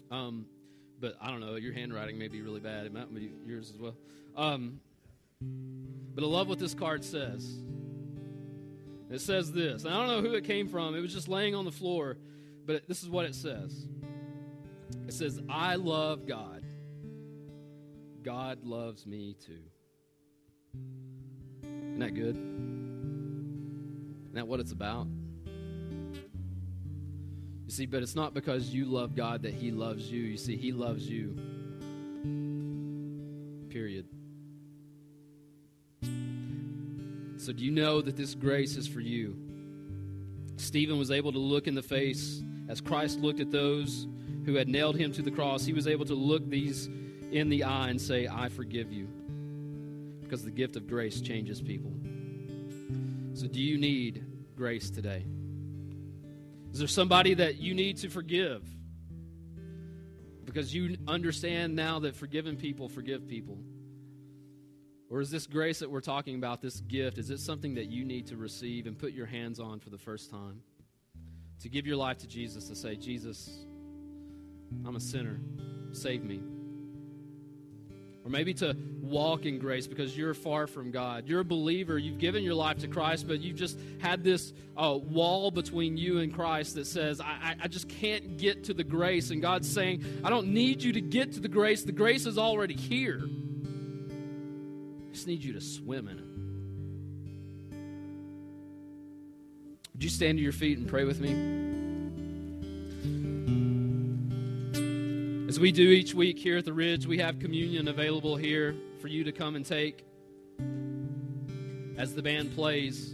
Um, 0.09 0.47
but 0.99 1.15
I 1.21 1.29
don't 1.29 1.41
know. 1.41 1.57
Your 1.57 1.73
handwriting 1.73 2.17
may 2.17 2.27
be 2.27 2.41
really 2.41 2.59
bad. 2.59 2.87
It 2.87 2.93
might 2.93 3.13
be 3.13 3.29
yours 3.45 3.71
as 3.71 3.79
well. 3.79 3.95
Um, 4.35 4.79
but 6.15 6.23
I 6.23 6.27
love 6.27 6.47
what 6.47 6.57
this 6.57 6.73
card 6.73 7.03
says. 7.03 7.59
It 9.09 9.21
says 9.21 9.51
this. 9.51 9.85
I 9.85 9.89
don't 9.89 10.07
know 10.07 10.21
who 10.21 10.35
it 10.35 10.43
came 10.43 10.67
from. 10.67 10.95
It 10.95 11.01
was 11.01 11.13
just 11.13 11.27
laying 11.27 11.55
on 11.55 11.65
the 11.65 11.71
floor, 11.71 12.17
but 12.65 12.87
this 12.87 13.01
is 13.01 13.09
what 13.09 13.25
it 13.25 13.33
says. 13.33 13.87
It 15.07 15.13
says, 15.13 15.41
I 15.49 15.75
love 15.75 16.27
God. 16.27 16.63
God 18.23 18.63
loves 18.63 19.07
me 19.07 19.35
too. 19.45 19.63
Isn't 21.63 21.99
that 21.99 22.13
good? 22.13 22.35
Isn't 24.25 24.35
that 24.35 24.47
what 24.47 24.59
it's 24.59 24.71
about? 24.71 25.07
You 27.65 27.71
see, 27.71 27.85
but 27.87 28.03
it's 28.03 28.15
not 28.15 28.33
because 28.33 28.69
you 28.69 28.85
love 28.85 29.15
God 29.15 29.43
that 29.43 29.53
He 29.53 29.71
loves 29.71 30.11
you. 30.11 30.21
You 30.21 30.37
see, 30.37 30.55
He 30.55 30.71
loves 30.71 31.07
you. 31.07 31.35
Period. 33.69 34.07
So, 37.39 37.53
do 37.53 37.63
you 37.63 37.71
know 37.71 38.01
that 38.01 38.17
this 38.17 38.35
grace 38.35 38.75
is 38.75 38.85
for 38.85 38.99
you? 38.99 39.37
Stephen 40.57 40.99
was 40.99 41.09
able 41.09 41.31
to 41.31 41.39
look 41.39 41.67
in 41.67 41.73
the 41.73 41.81
face 41.81 42.43
as 42.67 42.81
Christ 42.81 43.19
looked 43.19 43.39
at 43.39 43.49
those 43.49 44.07
who 44.45 44.55
had 44.55 44.67
nailed 44.67 44.97
him 44.97 45.13
to 45.13 45.21
the 45.21 45.31
cross. 45.31 45.63
He 45.63 45.71
was 45.71 45.87
able 45.87 46.03
to 46.07 46.15
look 46.15 46.49
these 46.49 46.87
in 47.31 47.47
the 47.47 47.63
eye 47.63 47.87
and 47.87 48.01
say, 48.01 48.27
I 48.27 48.49
forgive 48.49 48.91
you. 48.91 49.07
Because 50.19 50.43
the 50.43 50.51
gift 50.51 50.75
of 50.75 50.85
grace 50.85 51.21
changes 51.21 51.61
people. 51.61 51.93
So, 53.35 53.47
do 53.47 53.61
you 53.61 53.77
need 53.77 54.25
grace 54.57 54.89
today? 54.89 55.25
Is 56.73 56.79
there 56.79 56.89
somebody 56.89 57.35
that 57.35 57.57
you 57.57 57.73
need 57.73 57.99
to 57.99 58.09
forgive? 58.09 58.67
Because 60.43 60.75
you 60.75 60.97
understand 61.07 61.73
now 61.73 61.99
that 61.99 62.17
forgiven 62.17 62.57
people 62.57 62.89
forgive 62.89 63.29
people. 63.29 63.59
Or 65.09 65.21
is 65.21 65.31
this 65.31 65.47
grace 65.47 65.79
that 65.79 65.89
we're 65.89 66.01
talking 66.01 66.35
about, 66.35 66.61
this 66.61 66.81
gift, 66.81 67.17
is 67.17 67.31
it 67.31 67.39
something 67.39 67.75
that 67.75 67.87
you 67.87 68.05
need 68.05 68.27
to 68.27 68.37
receive 68.37 68.85
and 68.85 68.97
put 68.97 69.13
your 69.13 69.25
hands 69.25 69.59
on 69.59 69.79
for 69.79 69.89
the 69.89 69.97
first 69.97 70.29
time? 70.29 70.61
To 71.61 71.69
give 71.69 71.87
your 71.87 71.97
life 71.97 72.19
to 72.19 72.27
Jesus, 72.27 72.67
to 72.69 72.75
say, 72.75 72.95
Jesus, 72.95 73.49
I'm 74.85 74.95
a 74.95 74.99
sinner, 74.99 75.39
save 75.93 76.23
me. 76.23 76.41
Or 78.23 78.29
maybe 78.29 78.53
to 78.55 78.77
walk 79.01 79.45
in 79.45 79.57
grace 79.57 79.87
because 79.87 80.15
you're 80.15 80.35
far 80.35 80.67
from 80.67 80.91
God. 80.91 81.27
You're 81.27 81.39
a 81.39 81.45
believer. 81.45 81.97
You've 81.97 82.19
given 82.19 82.43
your 82.43 82.53
life 82.53 82.77
to 82.79 82.87
Christ, 82.87 83.27
but 83.27 83.39
you've 83.39 83.57
just 83.57 83.79
had 83.99 84.23
this 84.23 84.53
uh, 84.77 84.95
wall 85.01 85.49
between 85.49 85.97
you 85.97 86.19
and 86.19 86.31
Christ 86.31 86.75
that 86.75 86.85
says, 86.85 87.19
I, 87.19 87.55
I 87.59 87.67
just 87.67 87.89
can't 87.89 88.37
get 88.37 88.65
to 88.65 88.75
the 88.75 88.83
grace. 88.83 89.31
And 89.31 89.41
God's 89.41 89.71
saying, 89.71 90.03
I 90.23 90.29
don't 90.29 90.49
need 90.49 90.83
you 90.83 90.93
to 90.93 91.01
get 91.01 91.33
to 91.33 91.39
the 91.39 91.47
grace. 91.47 91.83
The 91.83 91.91
grace 91.93 92.27
is 92.27 92.37
already 92.37 92.75
here 92.75 93.27
just 95.19 95.27
need 95.27 95.43
you 95.43 95.51
to 95.51 95.59
swim 95.59 96.07
in 96.07 96.17
it. 96.17 96.23
Would 99.93 100.01
you 100.01 100.09
stand 100.09 100.37
to 100.37 100.41
your 100.41 100.53
feet 100.53 100.77
and 100.77 100.87
pray 100.87 101.03
with 101.03 101.19
me? 101.19 101.31
As 105.49 105.59
we 105.59 105.73
do 105.73 105.89
each 105.89 106.13
week 106.13 106.39
here 106.39 106.59
at 106.59 106.63
the 106.63 106.71
Ridge, 106.71 107.05
we 107.05 107.17
have 107.17 107.37
communion 107.37 107.89
available 107.89 108.37
here 108.37 108.77
for 109.01 109.09
you 109.09 109.25
to 109.25 109.33
come 109.33 109.57
and 109.57 109.65
take 109.65 110.05
as 111.97 112.15
the 112.15 112.21
band 112.21 112.55
plays. 112.55 113.13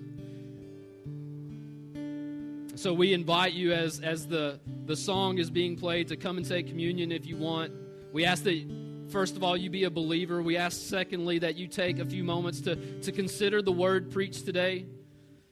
So 2.76 2.93
we 2.93 3.14
invite 3.14 3.53
you 3.53 3.74
as, 3.74 3.99
as 3.99 4.28
the, 4.28 4.60
the 4.86 4.95
song 4.95 5.39
is 5.39 5.49
being 5.49 5.76
played 5.76 6.10
to 6.10 6.16
come 6.16 6.38
and 6.38 6.47
take 6.47 6.68
communion 6.68 7.12
if 7.12 7.26
you 7.26 7.36
want. 7.36 7.74
We 8.14 8.26
ask 8.26 8.43
that, 8.43 8.84
first 9.10 9.36
of 9.36 9.43
all, 9.43 9.56
you 9.56 9.70
be 9.70 9.84
a 9.84 9.89
believer. 9.89 10.41
We 10.41 10.58
ask, 10.58 10.82
secondly, 10.82 11.39
that 11.39 11.56
you 11.56 11.68
take 11.68 11.99
a 11.99 12.06
few 12.06 12.24
moments 12.24 12.62
to, 12.62 12.76
to 13.01 13.12
consider 13.12 13.62
the 13.62 13.72
word 13.72 14.12
preached 14.12 14.45
today, 14.45 14.86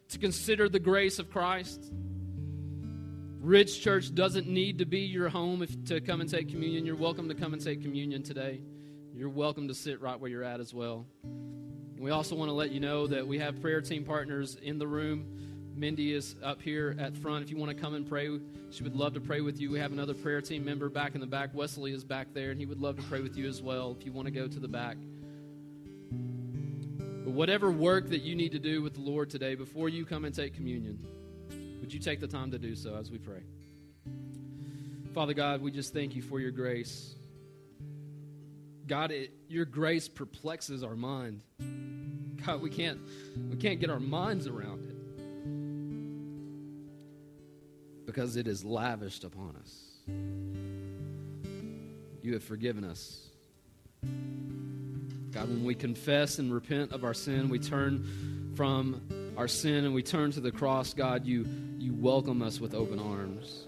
to 0.09 0.19
consider 0.19 0.69
the 0.69 0.79
grace 0.79 1.19
of 1.19 1.29
Christ. 1.29 1.91
Ridge 3.39 3.81
Church 3.81 4.13
doesn't 4.15 4.47
need 4.47 4.77
to 4.77 4.85
be 4.85 5.01
your 5.01 5.27
home 5.27 5.61
if, 5.61 5.85
to 5.85 5.99
come 5.99 6.21
and 6.21 6.29
take 6.29 6.49
communion. 6.49 6.85
You're 6.85 6.95
welcome 6.95 7.27
to 7.27 7.35
come 7.35 7.53
and 7.53 7.61
take 7.61 7.81
communion 7.81 8.23
today. 8.23 8.61
You're 9.13 9.29
welcome 9.29 9.67
to 9.67 9.73
sit 9.73 10.01
right 10.01 10.19
where 10.19 10.29
you're 10.29 10.43
at 10.43 10.59
as 10.59 10.73
well. 10.73 11.05
We 11.99 12.11
also 12.11 12.35
want 12.35 12.49
to 12.49 12.53
let 12.53 12.71
you 12.71 12.79
know 12.79 13.07
that 13.07 13.27
we 13.27 13.39
have 13.39 13.61
prayer 13.61 13.81
team 13.81 14.03
partners 14.05 14.57
in 14.61 14.77
the 14.77 14.87
room. 14.87 15.52
Mindy 15.75 16.13
is 16.13 16.35
up 16.43 16.61
here 16.61 16.95
at 16.99 17.17
front. 17.17 17.43
If 17.43 17.49
you 17.49 17.57
want 17.57 17.75
to 17.75 17.81
come 17.81 17.95
and 17.95 18.07
pray, 18.07 18.29
she 18.69 18.83
would 18.83 18.95
love 18.95 19.13
to 19.15 19.19
pray 19.19 19.41
with 19.41 19.59
you. 19.59 19.71
We 19.71 19.79
have 19.79 19.91
another 19.91 20.13
prayer 20.13 20.41
team 20.41 20.63
member 20.63 20.87
back 20.87 21.15
in 21.15 21.21
the 21.21 21.27
back. 21.27 21.49
Wesley 21.53 21.93
is 21.93 22.03
back 22.03 22.27
there, 22.33 22.51
and 22.51 22.59
he 22.59 22.65
would 22.65 22.79
love 22.79 22.95
to 22.97 23.03
pray 23.03 23.21
with 23.21 23.35
you 23.35 23.47
as 23.47 23.61
well 23.61 23.95
if 23.97 24.05
you 24.05 24.11
want 24.11 24.27
to 24.27 24.31
go 24.31 24.47
to 24.47 24.59
the 24.59 24.67
back. 24.67 24.97
But 26.11 27.31
whatever 27.31 27.71
work 27.71 28.09
that 28.09 28.21
you 28.21 28.35
need 28.35 28.51
to 28.51 28.59
do 28.59 28.81
with 28.81 28.93
the 28.95 29.01
Lord 29.01 29.29
today 29.29 29.55
before 29.55 29.89
you 29.89 30.05
come 30.05 30.25
and 30.25 30.35
take 30.35 30.53
communion, 30.53 30.99
would 31.81 31.93
you 31.93 31.99
take 31.99 32.19
the 32.19 32.27
time 32.27 32.51
to 32.51 32.59
do 32.59 32.75
so 32.75 32.95
as 32.95 33.09
we 33.09 33.17
pray? 33.17 33.41
Father 35.13 35.33
God, 35.33 35.61
we 35.61 35.71
just 35.71 35.93
thank 35.93 36.15
you 36.15 36.21
for 36.21 36.39
your 36.39 36.51
grace. 36.51 37.15
God, 38.87 39.11
it, 39.11 39.31
your 39.47 39.65
grace 39.65 40.07
perplexes 40.07 40.83
our 40.83 40.95
mind. 40.95 41.41
God, 42.45 42.61
we 42.61 42.69
can't 42.69 42.99
we 43.49 43.55
can't 43.57 43.79
get 43.79 43.89
our 43.89 43.99
minds 43.99 44.47
around 44.47 44.72
because 48.13 48.35
it 48.35 48.47
is 48.47 48.63
lavished 48.63 49.23
upon 49.23 49.55
us. 49.59 49.73
You 52.21 52.33
have 52.33 52.43
forgiven 52.43 52.83
us. 52.83 53.25
God, 55.31 55.49
when 55.49 55.63
we 55.63 55.73
confess 55.73 56.37
and 56.37 56.53
repent 56.53 56.91
of 56.91 57.03
our 57.03 57.15
sin, 57.15 57.49
we 57.49 57.57
turn 57.57 58.53
from 58.55 59.01
our 59.35 59.47
sin 59.47 59.85
and 59.85 59.95
we 59.95 60.03
turn 60.03 60.31
to 60.33 60.41
the 60.41 60.51
cross, 60.51 60.93
God, 60.93 61.25
you, 61.25 61.47
you 61.79 61.95
welcome 61.95 62.43
us 62.43 62.59
with 62.59 62.75
open 62.75 62.99
arms. 62.99 63.65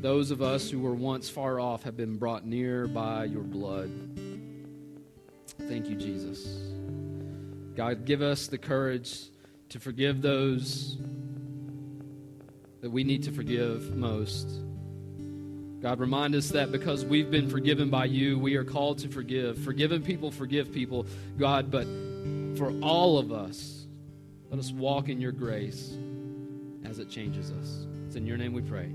Those 0.00 0.32
of 0.32 0.42
us 0.42 0.68
who 0.68 0.80
were 0.80 0.96
once 0.96 1.30
far 1.30 1.60
off 1.60 1.84
have 1.84 1.96
been 1.96 2.16
brought 2.16 2.44
near 2.44 2.88
by 2.88 3.26
your 3.26 3.44
blood. 3.44 3.88
Thank 5.68 5.88
you, 5.88 5.94
Jesus. 5.94 6.44
God, 7.76 8.04
give 8.04 8.20
us 8.20 8.48
the 8.48 8.58
courage 8.58 9.26
to 9.68 9.78
forgive 9.78 10.22
those 10.22 10.98
that 12.80 12.90
we 12.90 13.04
need 13.04 13.22
to 13.24 13.32
forgive 13.32 13.94
most. 13.96 14.48
God, 15.80 15.98
remind 15.98 16.34
us 16.34 16.50
that 16.50 16.70
because 16.70 17.04
we've 17.04 17.30
been 17.30 17.48
forgiven 17.48 17.88
by 17.88 18.04
you, 18.04 18.38
we 18.38 18.56
are 18.56 18.64
called 18.64 18.98
to 18.98 19.08
forgive. 19.08 19.58
Forgiven 19.58 20.02
people 20.02 20.30
forgive 20.30 20.72
people, 20.72 21.06
God, 21.38 21.70
but 21.70 21.86
for 22.58 22.72
all 22.82 23.18
of 23.18 23.32
us, 23.32 23.86
let 24.50 24.58
us 24.58 24.72
walk 24.72 25.08
in 25.08 25.20
your 25.20 25.32
grace 25.32 25.96
as 26.84 26.98
it 26.98 27.08
changes 27.08 27.50
us. 27.50 27.86
It's 28.06 28.16
in 28.16 28.26
your 28.26 28.36
name 28.36 28.52
we 28.52 28.62
pray. 28.62 28.90